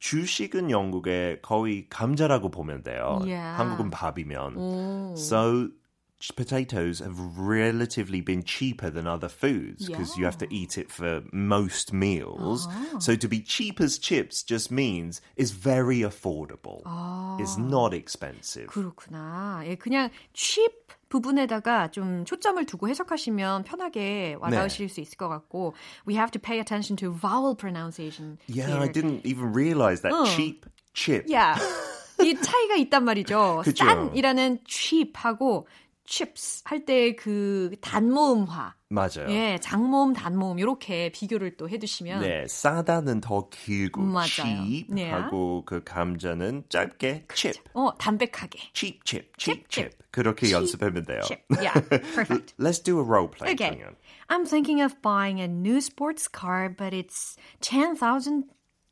주식은 0.01 0.71
영국에 0.71 1.41
거의 1.43 1.89
감자라고 1.91 2.51
보면 2.51 2.83
돼요. 2.85 3.21
Yeah. 3.27 3.57
한국은 3.59 3.91
밥이면. 3.91 5.17
So 5.19 5.69
potatoes 6.35 6.99
have 6.99 7.17
relatively 7.39 8.21
been 8.21 8.43
cheaper 8.43 8.91
than 8.91 9.07
other 9.07 9.29
foods 9.29 9.87
because 9.87 10.17
you 10.19 10.25
have 10.25 10.37
to 10.39 10.53
eat 10.53 10.77
it 10.77 10.91
for 10.91 11.23
most 11.33 11.93
meals. 11.93 12.67
So 12.99 13.15
to 13.15 13.29
be 13.29 13.41
cheap 13.41 13.81
as 13.81 13.99
chips 13.99 14.43
just 14.43 14.73
means 14.73 15.21
it's 15.37 15.53
very 15.53 16.01
affordable. 16.01 16.83
It's 17.39 17.57
not 17.57 17.95
expensive. 17.95 18.67
그렇구나. 18.67 19.63
예, 19.65 19.77
그냥 19.77 20.11
cheap 20.35 20.73
부분에다가 21.09 21.91
좀 21.91 22.25
초점을 22.25 22.67
두고 22.67 22.89
해석하시면 22.89 23.65
편하게 23.65 24.37
와닿으실 24.41 24.89
수 24.89 25.01
있을 25.01 25.17
것 25.17 25.29
같고 25.29 25.75
we 26.07 26.15
have 26.17 26.31
to 26.33 26.41
pay 26.41 26.59
attention 26.59 26.97
to 26.97 27.13
vowel 27.13 27.55
pronunciation. 27.55 28.39
Yeah, 28.47 28.67
here. 28.67 28.81
I 28.81 28.89
didn't 28.89 29.25
even 29.25 29.53
realize 29.55 30.03
that 30.03 30.13
cheap 30.37 30.67
chip. 30.95 31.25
Yeah. 31.29 31.57
이 32.21 32.35
차이가 32.35 32.75
있단 32.75 33.05
말이죠. 33.05 33.63
그죠. 33.65 33.85
싼이라는 33.85 34.59
cheap하고 34.67 35.69
chips 36.06 36.64
할 36.66 36.86
때 36.86 37.16
그 37.16 37.76
단모음화. 37.82 38.76
맞아요. 38.90 39.28
예, 39.30 39.58
장모음, 39.60 40.14
단모음 40.14 40.60
이렇게 40.60 41.12
비교를 41.12 41.58
또 41.58 41.68
해두시면 41.68 42.22
네, 42.22 42.46
싸다는 42.48 43.22
더 43.22 43.50
길고 43.50 44.02
맞아요. 44.04 44.28
cheap 44.28 44.88
네. 44.94 45.10
하고 45.10 45.64
그 45.66 45.84
감자는 45.84 46.66
짧게 46.70 47.26
chip. 47.34 47.60
어 47.74 47.96
담백하게. 47.98 48.60
cheap 48.74 49.00
chip, 49.04 49.32
cheap 49.38 49.64
Chip, 49.64 49.70
chip. 49.70 49.98
그렇게 50.12 50.52
연습하면 50.52 51.06
돼요. 51.06 51.22
chip. 51.26 51.42
Yeah, 51.60 51.74
perfect. 52.14 52.54
Let's 52.60 52.80
do 52.80 53.00
a 53.00 53.04
role 53.04 53.28
play. 53.30 53.54
Okay. 53.54 53.82
I'm 54.30 54.46
thinking 54.46 54.80
of 54.82 55.02
buying 55.02 55.40
a 55.42 55.48
new 55.48 55.82
sports 55.82 56.28
car, 56.28 56.70
but 56.70 56.94
it's 56.94 57.36
ten 57.62 57.96
thousand 57.96 58.46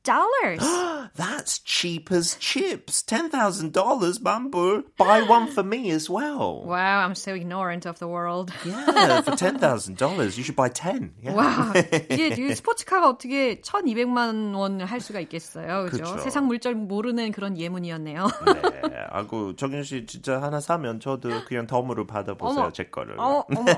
dollars. 0.04 0.62
That's 1.16 1.59
cheap 1.59 2.12
as 2.12 2.37
chips. 2.38 3.02
$10,000, 3.02 4.22
Bamboo. 4.22 4.85
Buy 4.96 5.22
one 5.22 5.48
for 5.48 5.64
me 5.64 5.90
as 5.90 6.09
well. 6.09 6.62
wow, 6.64 7.00
I'm 7.04 7.16
so 7.16 7.35
ignorant 7.35 7.87
of 7.87 7.98
the 7.98 8.06
world. 8.06 8.52
Yeah, 8.64 9.20
for 9.22 9.32
$10,000, 9.32 10.37
you 10.38 10.44
should 10.44 10.54
buy 10.54 10.68
10. 10.68 11.12
Yeah. 11.22 11.35
와, 11.35 11.72
이게 12.09 12.28
이 12.28 12.54
스포츠카가 12.54 13.09
어떻게 13.09 13.61
1,200만 13.61 14.54
원을 14.54 14.87
할 14.87 15.00
수가 15.00 15.18
있겠어요, 15.20 15.87
그죠? 15.90 16.04
그쵸. 16.04 16.18
세상 16.18 16.46
물정 16.46 16.87
모르는 16.87 17.32
그런 17.32 17.59
예문이었네요. 17.59 18.28
네. 18.46 19.06
아고 19.11 19.56
정현 19.56 19.82
씨 19.82 20.06
진짜 20.06 20.40
하나 20.40 20.61
사면 20.61 21.00
저도 21.00 21.44
그냥 21.46 21.66
덤으로 21.66 22.06
받아보세요, 22.06 22.64
어머. 22.64 22.72
제 22.72 22.85
거를. 22.85 23.18
어, 23.18 23.44
어머, 23.48 23.72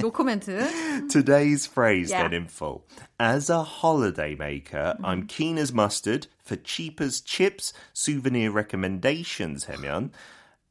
노 0.00 0.10
코멘트. 0.10 1.06
Today's 1.08 1.68
phrase 1.70 2.10
Yeah. 2.10 2.22
then 2.28 2.32
in 2.42 2.48
full. 2.48 2.82
As 3.20 3.50
a 3.50 3.62
holiday 3.62 4.34
maker, 4.38 4.94
I'm 5.04 5.26
keen 5.26 5.58
as 5.63 5.73
mustard 5.73 6.27
for 6.43 6.57
cheap 6.57 6.99
as 6.99 7.21
chips, 7.21 7.73
souvenir 7.93 8.51
recommendations 8.51 9.65
하면 9.65 10.11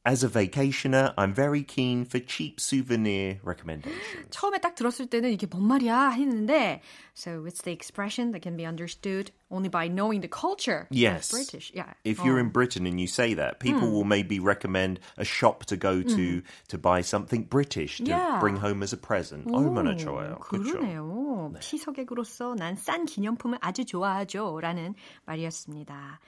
As 0.06 0.24
a 0.24 0.28
vacationer, 0.28 1.12
I'm 1.18 1.34
very 1.34 1.62
keen 1.62 2.06
for 2.06 2.18
cheap 2.24 2.60
souvenir 2.60 3.40
recommendations. 3.44 4.30
처음에 4.30 4.58
딱 4.58 4.74
들었을 4.74 5.06
때는 5.10 5.30
이게 5.32 5.46
뭔 5.46 5.64
말이야 5.64 6.10
했는데 6.16 6.80
So 7.14 7.44
it's 7.44 7.60
the 7.62 7.72
expression 7.74 8.30
that 8.30 8.40
can 8.40 8.56
be 8.56 8.64
understood 8.64 9.32
only 9.50 9.68
by 9.68 9.88
knowing 9.88 10.22
the 10.22 10.30
culture 10.30 10.86
Yes. 10.90 11.28
of 11.28 11.36
British. 11.36 11.72
Yeah. 11.74 11.92
If 12.04 12.24
you're 12.24 12.38
어. 12.38 12.40
in 12.40 12.52
Britain 12.52 12.86
and 12.86 12.98
you 13.00 13.06
say 13.08 13.34
that, 13.34 13.58
people 13.58 13.84
Hmm. 13.88 13.92
will 13.92 14.06
maybe 14.06 14.38
recommend 14.38 15.00
a 15.18 15.24
shop 15.26 15.66
to 15.66 15.76
go 15.76 16.00
to 16.00 16.40
to 16.68 16.78
buy 16.78 17.02
something 17.02 17.44
British 17.50 17.98
to 17.98 18.08
Yeah. 18.08 18.38
bring 18.40 18.56
home 18.62 18.80
as 18.86 18.94
a 18.94 19.00
present. 19.02 19.44
얼마나 19.52 19.94
좋아요. 19.98 20.38
그렇죠? 20.38 20.78
그러네요. 20.78 21.52
피서객으로서 21.60 22.54
난 22.54 22.76
싼 22.76 23.04
기념품을 23.04 23.58
아주 23.60 23.84
좋아하죠. 23.84 24.60
라는 24.62 24.94
말이었습니다. 25.26 26.20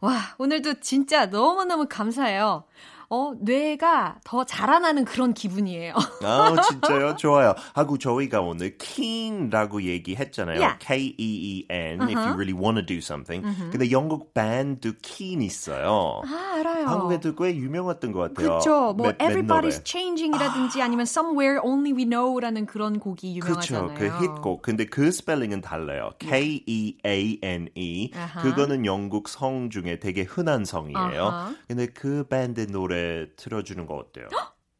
와, 0.00 0.20
오늘도 0.38 0.80
진짜 0.80 1.26
너무너무 1.26 1.86
감사해요. 1.88 2.64
어, 3.13 3.33
뇌가 3.39 4.21
더 4.23 4.43
자라나는 4.43 5.05
그런 5.05 5.35
기분이에요. 5.35 5.93
아, 6.25 6.55
진짜요? 6.67 7.15
좋아요. 7.15 7.53
하고 7.75 7.99
저희가 7.99 8.41
오늘 8.41 8.75
keen라고 8.79 9.83
얘기했잖아요. 9.83 10.59
Yeah. 10.59 10.79
K-E-E-N, 10.79 12.01
if 12.09 12.15
you 12.17 12.33
really 12.33 12.53
want 12.59 12.77
to 12.79 12.83
do 12.85 12.97
something. 12.97 13.45
근데 13.71 13.91
영국 13.91 14.33
밴드 14.33 14.97
keen 15.03 15.43
있어요. 15.43 16.21
아, 16.25 16.55
알아요. 16.59 16.87
한국에도 16.87 17.35
꽤 17.35 17.55
유명했던 17.55 18.11
것 18.13 18.33
같아요. 18.33 18.57
그쵸. 18.57 18.93
뭐 18.97 19.07
맷- 19.09 19.17
맷 19.19 19.29
Everybody's. 19.29 19.85
Changing이라든지 19.85 20.81
아니면 20.81 21.03
Somewhere 21.03 21.59
Only 21.63 21.93
We 21.93 22.05
Know라는 22.09 22.65
그런 22.65 22.99
곡이 22.99 23.35
유명하잖아요. 23.37 23.93
그 23.95 24.05
히트곡. 24.07 24.63
근데 24.63 24.85
그 24.85 25.11
스펠링은 25.11 25.61
달라요. 25.61 26.09
K-E-A-N-E. 26.17 28.11
아하. 28.15 28.41
그거는 28.41 28.85
영국 28.87 29.29
성 29.29 29.69
중에 29.69 29.99
되게 29.99 30.23
흔한 30.23 30.65
성이에요. 30.65 31.25
아하. 31.25 31.53
근데 31.67 31.85
그 31.87 32.25
밴드 32.29 32.65
노래 32.67 33.02
틀어주는 33.37 33.85
거 33.85 33.95
어때요? 33.95 34.27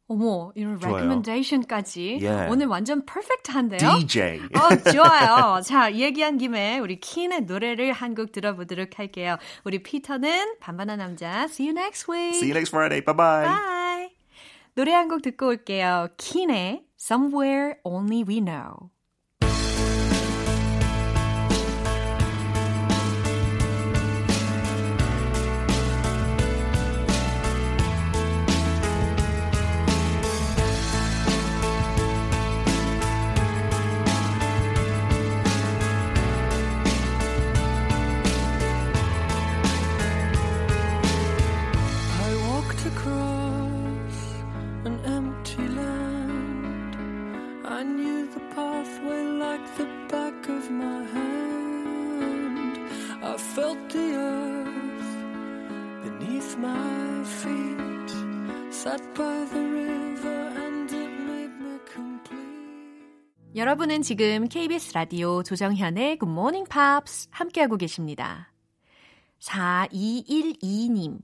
어머, 0.06 0.52
이런 0.54 0.78
좋아요. 0.78 0.96
recommendation까지 0.96 2.18
Yeah. 2.22 2.52
오늘 2.52 2.66
완전 2.66 3.06
퍼펙트한데요? 3.06 3.78
DJ. 4.00 4.40
어, 4.54 4.92
좋아요. 4.92 5.60
자, 5.62 5.92
얘기한 5.94 6.36
김에 6.36 6.78
우리 6.78 7.00
킨의 7.00 7.42
노래를 7.42 7.92
한 7.92 8.14
곡 8.14 8.30
들어보도록 8.32 8.98
할게요. 8.98 9.38
우리 9.64 9.82
피터는 9.82 10.58
반반한 10.60 10.98
남자. 10.98 11.44
See 11.44 11.66
you 11.68 11.72
next 11.78 12.10
week. 12.10 12.36
See 12.36 12.50
you 12.50 12.54
next 12.54 12.68
Friday. 12.70 13.00
Bye-bye. 13.02 13.44
Bye. 13.46 14.10
노래 14.74 14.92
한 14.92 15.08
곡 15.08 15.22
듣고 15.22 15.48
올게요. 15.48 16.08
킨의 16.18 16.84
Somewhere 17.00 17.76
Only 17.84 18.24
We 18.28 18.40
Know. 18.44 18.90
여러분은 63.54 64.02
지금 64.02 64.48
KBS 64.48 64.94
라디오 64.94 65.44
조정현의 65.44 66.18
Good 66.18 66.28
Morning 66.30 66.68
Pops 66.68 67.28
함께하고 67.30 67.76
계십니다. 67.76 68.52
4212님. 69.38 71.18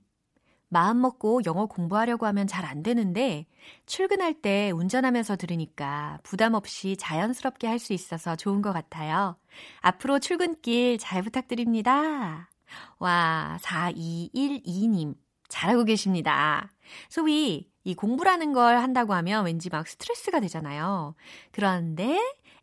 마음 0.68 1.00
먹고 1.00 1.40
영어 1.44 1.66
공부하려고 1.66 2.26
하면 2.26 2.46
잘 2.46 2.64
안 2.64 2.84
되는데 2.84 3.46
출근할 3.86 4.34
때 4.34 4.70
운전하면서 4.70 5.34
들으니까 5.36 6.20
부담 6.22 6.54
없이 6.54 6.96
자연스럽게 6.96 7.66
할 7.66 7.80
수 7.80 7.92
있어서 7.94 8.36
좋은 8.36 8.62
것 8.62 8.72
같아요. 8.72 9.36
앞으로 9.80 10.20
출근길 10.20 10.98
잘 10.98 11.22
부탁드립니다. 11.22 12.48
와, 13.00 13.58
4212님. 13.62 15.16
잘하고 15.48 15.82
계십니다. 15.84 16.70
소위 17.08 17.69
이 17.84 17.94
공부라는 17.94 18.52
걸 18.52 18.78
한다고 18.78 19.14
하면 19.14 19.44
왠지 19.44 19.70
막 19.70 19.86
스트레스가 19.88 20.40
되잖아요. 20.40 21.14
그런데 21.52 22.18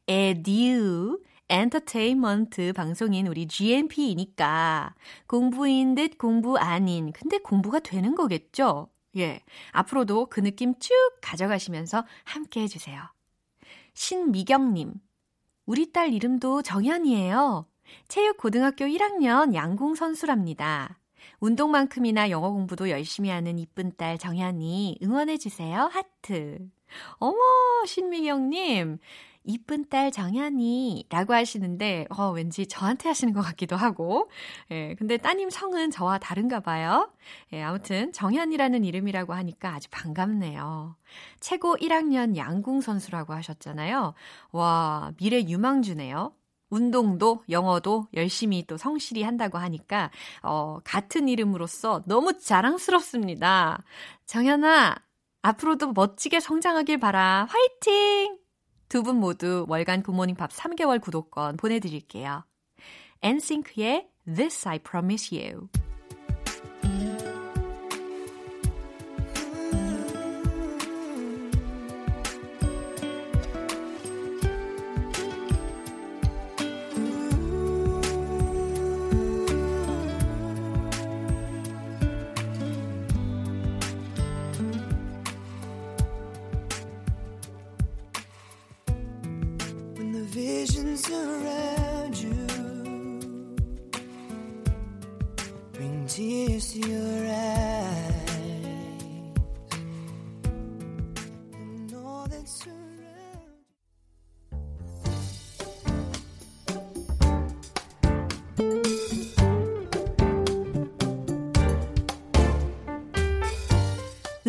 에듀 0.07 1.19
엔터테인먼트 1.49 2.73
방송인 2.73 3.27
우리 3.27 3.47
GMP이니까 3.47 4.95
공부인 5.27 5.95
듯 5.95 6.17
공부 6.17 6.57
아닌 6.57 7.13
근데 7.13 7.37
공부가 7.37 7.79
되는 7.79 8.15
거겠죠? 8.15 8.89
예. 9.17 9.41
앞으로도 9.71 10.27
그 10.27 10.41
느낌 10.41 10.77
쭉 10.79 10.91
가져가시면서 11.21 12.05
함께 12.23 12.61
해 12.61 12.67
주세요. 12.67 13.01
신미경 13.93 14.73
님. 14.73 14.93
우리 15.65 15.91
딸 15.91 16.13
이름도 16.13 16.61
정현이에요. 16.61 17.65
체육 18.07 18.37
고등학교 18.37 18.85
1학년 18.85 19.53
양궁 19.53 19.95
선수랍니다. 19.95 20.99
운동만큼이나 21.39 22.29
영어 22.29 22.51
공부도 22.51 22.89
열심히 22.89 23.29
하는 23.29 23.59
이쁜 23.59 23.91
딸 23.97 24.17
정현이 24.17 24.99
응원해주세요. 25.03 25.89
하트. 25.91 26.69
어머, 27.19 27.37
신미경님. 27.85 28.99
이쁜 29.49 29.87
딸 29.87 30.11
정현이 30.11 31.05
라고 31.09 31.33
하시는데, 31.33 32.05
어, 32.09 32.31
왠지 32.31 32.67
저한테 32.67 33.07
하시는 33.07 33.33
것 33.33 33.41
같기도 33.41 33.77
하고. 33.77 34.29
예, 34.71 34.93
근데 34.95 35.15
따님 35.15 35.49
성은 35.49 35.89
저와 35.89 36.17
다른가 36.17 36.59
봐요. 36.59 37.09
예, 37.53 37.61
아무튼 37.63 38.11
정현이라는 38.11 38.83
이름이라고 38.83 39.33
하니까 39.33 39.73
아주 39.75 39.87
반갑네요. 39.89 40.97
최고 41.39 41.77
1학년 41.77 42.35
양궁 42.35 42.81
선수라고 42.81 43.33
하셨잖아요. 43.33 44.13
와, 44.51 45.13
미래 45.17 45.41
유망주네요. 45.41 46.33
운동도 46.69 47.43
영어도 47.49 48.07
열심히 48.13 48.65
또 48.67 48.77
성실히 48.77 49.23
한다고 49.23 49.57
하니까 49.57 50.11
어, 50.43 50.79
같은 50.83 51.27
이름으로서 51.29 52.03
너무 52.05 52.37
자랑스럽습니다. 52.39 53.83
정연아, 54.25 54.95
앞으로도 55.41 55.93
멋지게 55.93 56.39
성장하길 56.39 56.99
바라. 56.99 57.47
화이팅! 57.49 58.37
두 58.89 59.03
분 59.03 59.17
모두 59.17 59.65
월간 59.67 60.01
굿모닝 60.03 60.35
밥 60.35 60.51
3개월 60.51 61.01
구독권 61.01 61.57
보내드릴게요. 61.57 62.43
엔싱크의 63.21 64.07
This 64.25 64.67
I 64.67 64.79
Promise 64.79 65.37
You. 65.37 65.67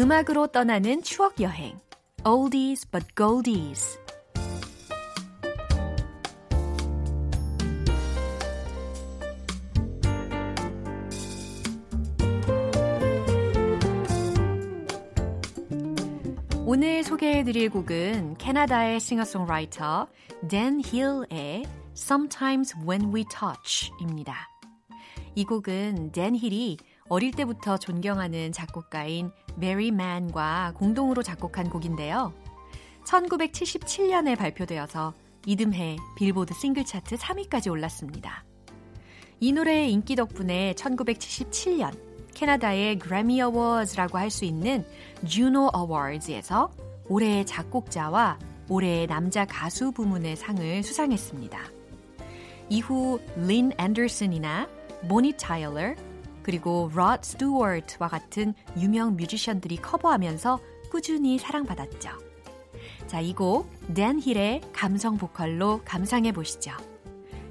음악으로 0.09 0.47
떠나는 0.47 1.03
추억 1.03 1.39
여행. 1.39 1.79
Oldies 2.25 2.91
but 2.91 3.07
Goldies. 3.15 3.99
오늘 16.65 17.05
소개해드릴 17.05 17.69
곡은 17.69 18.39
캐나다의 18.39 19.01
싱어송라이터 19.01 20.09
댄 20.49 20.81
힐의 20.81 21.67
Sometimes 21.95 22.75
When 22.89 23.15
We 23.15 23.27
Touch입니다. 23.31 24.49
이 25.35 25.45
곡은 25.45 26.13
댄 26.13 26.35
힐이 26.35 26.79
어릴 27.09 27.33
때부터 27.33 27.79
존경하는 27.79 28.53
작곡가인 28.53 29.31
배리 29.57 29.91
맨과 29.91 30.73
공동으로 30.77 31.23
작곡한 31.23 31.71
곡인데요. 31.71 32.33
1977년에 33.05 34.37
발표되어서 34.37 35.15
이듬해 35.47 35.97
빌보드 36.17 36.53
싱글 36.53 36.85
차트 36.85 37.17
3위까지 37.17 37.71
올랐습니다. 37.71 38.45
이 39.41 39.53
노래의 39.53 39.93
인기 39.93 40.17
덕분에 40.17 40.75
1977년 40.75 41.97
캐나다의 42.35 42.99
그래미 42.99 43.41
어워즈라고 43.41 44.19
할 44.19 44.31
수 44.31 44.45
있는 44.45 44.85
주노 45.27 45.71
어워즈에서 45.73 46.71
올해의 47.09 47.47
작곡자와 47.47 48.39
올해의 48.69 49.07
남자 49.07 49.47
가수 49.47 49.93
부문의 49.93 50.37
상을 50.37 50.83
수상했습니다. 50.83 51.59
이후 52.69 53.19
린 53.37 53.73
앤더슨이나 53.79 54.69
모니 55.03 55.33
타일러 55.39 55.95
그리고 56.49 56.91
롯 56.95 57.25
스튜어트와 57.25 58.09
같은 58.09 58.55
유명 58.79 59.17
뮤지션들이 59.17 59.77
커버하면서 59.77 60.59
꾸준히 60.91 61.37
사랑받았죠. 61.39 62.09
자, 63.07 63.21
이 63.21 63.35
곡 63.35 63.69
댄 63.95 64.19
힐의 64.19 64.63
감성 64.73 65.19
보컬로 65.19 65.83
감상해 65.85 66.33
보시죠. 66.33 66.71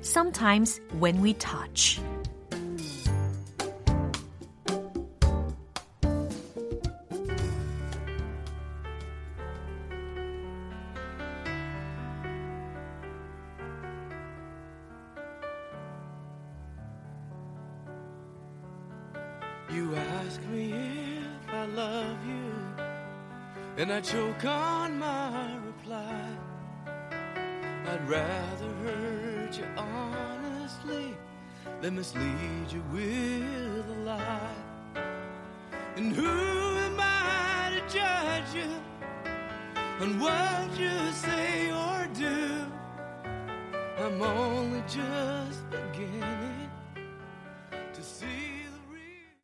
Sometimes 0.01 0.81
when 0.99 1.23
we 1.23 1.35
touch. 1.35 2.01
And 23.77 23.91
I 23.91 24.01
choke 24.01 24.43
on 24.45 24.97
my 24.97 25.55
reply. 25.65 26.25
I'd 27.85 28.09
rather 28.09 28.69
hurt 28.83 29.57
you 29.57 29.65
honestly 29.77 31.15
than 31.81 31.95
mislead 31.95 32.71
you 32.71 32.83
with 32.91 33.85
a 33.89 33.99
lie. 34.03 34.55
And 35.95 36.11
who 36.11 36.27
am 36.27 36.97
I 36.99 37.71
to 37.75 37.81
judge 37.93 38.55
you 38.55 38.71
on 40.01 40.19
what 40.19 40.77
you 40.77 41.11
say 41.11 41.71
or 41.71 42.07
do? 42.13 42.65
I'm 43.99 44.21
only 44.21 44.81
just 44.87 45.69
beginning 45.69 46.69
to 47.93 48.01
see 48.01 48.65
the 48.65 48.93
real. 48.93 49.37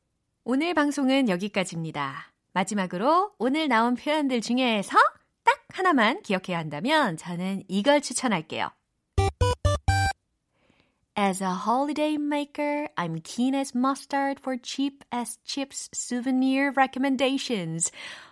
오늘 0.44 0.74
방송은 0.74 1.30
여기까지입니다. 1.30 2.33
마지막으로 2.54 3.32
오늘 3.38 3.68
나온 3.68 3.95
표현들 3.95 4.41
중에서 4.41 4.97
딱 5.43 5.66
하나만 5.70 6.22
기억해야 6.22 6.58
한다면 6.58 7.18
저는 7.18 7.64
이걸 7.68 8.01
추천할게요. 8.01 8.70
As 11.18 11.43
a 11.43 11.51
holiday 11.68 12.16
maker, 12.16 12.88
I'm 12.95 13.22
keen 13.24 13.54
as 13.54 13.72
mustard 13.76 14.39
for 14.39 14.58
cheap 14.64 15.04
as 15.14 15.38
chips 15.43 15.89
souvenir 15.93 16.72
recommendations. 16.76 17.91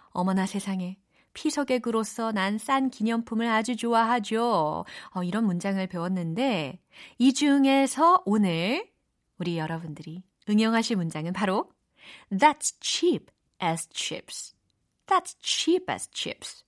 어머나 0.09 0.45
세상에. 0.47 0.97
피서객으로서 1.33 2.31
난 2.31 2.57
싼 2.57 2.89
기념품을 2.89 3.47
아주 3.47 3.75
좋아하죠. 3.77 4.83
어, 5.11 5.23
이런 5.23 5.45
문장을 5.45 5.85
배웠는데 5.87 6.79
이 7.19 7.33
중에서 7.33 8.23
오늘 8.25 8.89
우리 9.37 9.57
여러분들이 9.57 10.23
응용하실 10.49 10.97
문장은 10.97 11.33
바로 11.33 11.71
That's 12.31 12.75
cheap 12.81 13.27
as 13.61 13.87
chips. 13.89 14.53
That's 15.07 15.35
cheap 15.41 15.91
as 15.91 16.09
chips. 16.11 16.63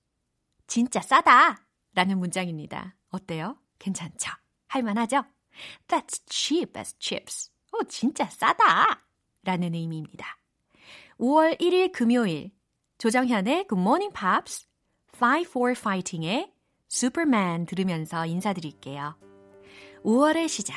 진짜 0.68 1.02
싸다 1.02 1.66
라는 1.94 2.18
문장입니다. 2.20 2.96
어때요? 3.10 3.58
괜찮죠? 3.80 4.32
할만하죠? 4.68 5.24
That's 5.88 6.22
cheap 6.30 6.78
as 6.78 6.96
chips. 7.00 7.52
오, 7.74 7.84
진짜 7.86 8.26
싸다 8.26 9.04
라는 9.44 9.74
의미입니다. 9.74 10.26
5월 11.20 11.60
1일 11.60 11.92
금요일 11.92 12.52
조정현의 12.98 13.68
Good 13.68 13.82
Morning 13.82 14.14
Pops 14.14 14.68
5 15.16 15.46
for 15.48 15.72
Fighting의 15.72 16.52
Superman 16.90 17.66
들으면서 17.66 18.26
인사드릴게요. 18.26 19.16
5월의 20.04 20.48
시작 20.50 20.76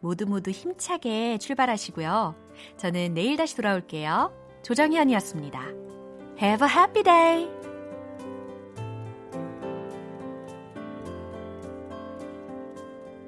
모두 0.00 0.26
모두 0.26 0.50
힘차게 0.50 1.38
출발하시고요. 1.38 2.34
저는 2.76 3.14
내일 3.14 3.36
다시 3.36 3.56
돌아올게요. 3.56 4.41
조정현이었습니다. 4.63 5.61
Have 6.39 6.65
a 6.65 6.69
happy 6.69 7.03
day! 7.03 7.49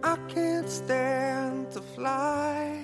I 0.01 0.16
can't 0.28 0.70
stand 0.70 1.72
to 1.72 1.82
fly. 1.82 2.78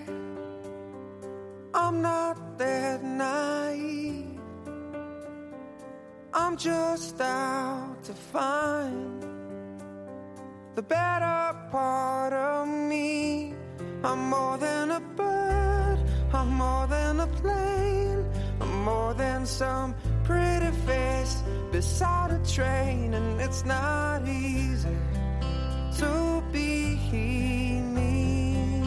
I'm 1.74 2.02
not 2.02 2.58
that 2.58 3.04
naive. 3.04 4.40
I'm 6.34 6.56
just 6.56 7.20
out 7.20 8.04
to 8.04 8.14
find 8.14 9.22
the 10.76 10.82
better 10.82 11.56
part 11.72 12.34
of 12.34 12.68
me. 12.68 13.54
I'm 14.04 14.30
more 14.30 14.58
than 14.58 14.92
a 14.92 15.00
bird. 15.00 16.00
I'm 16.34 16.50
more 16.54 16.88
than 16.88 17.22
a 17.22 17.28
plane. 17.28 18.09
more 18.81 19.15
than 19.15 19.47
some 19.47 19.95
pretty 20.25 20.71
face 20.87 21.43
beside 21.71 22.31
a 22.33 22.39
train, 22.47 23.15
and 23.15 23.41
it's 23.41 23.65
not 23.65 24.27
easy 24.27 24.97
to 25.99 26.43
be 26.53 26.97
me. 27.95 28.83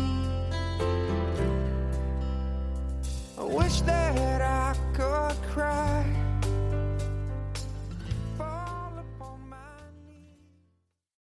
I 3.37 3.43
wish 3.43 3.81
that 3.81 4.41
I 4.41 4.75
could 4.93 5.41
cry. 5.51 6.12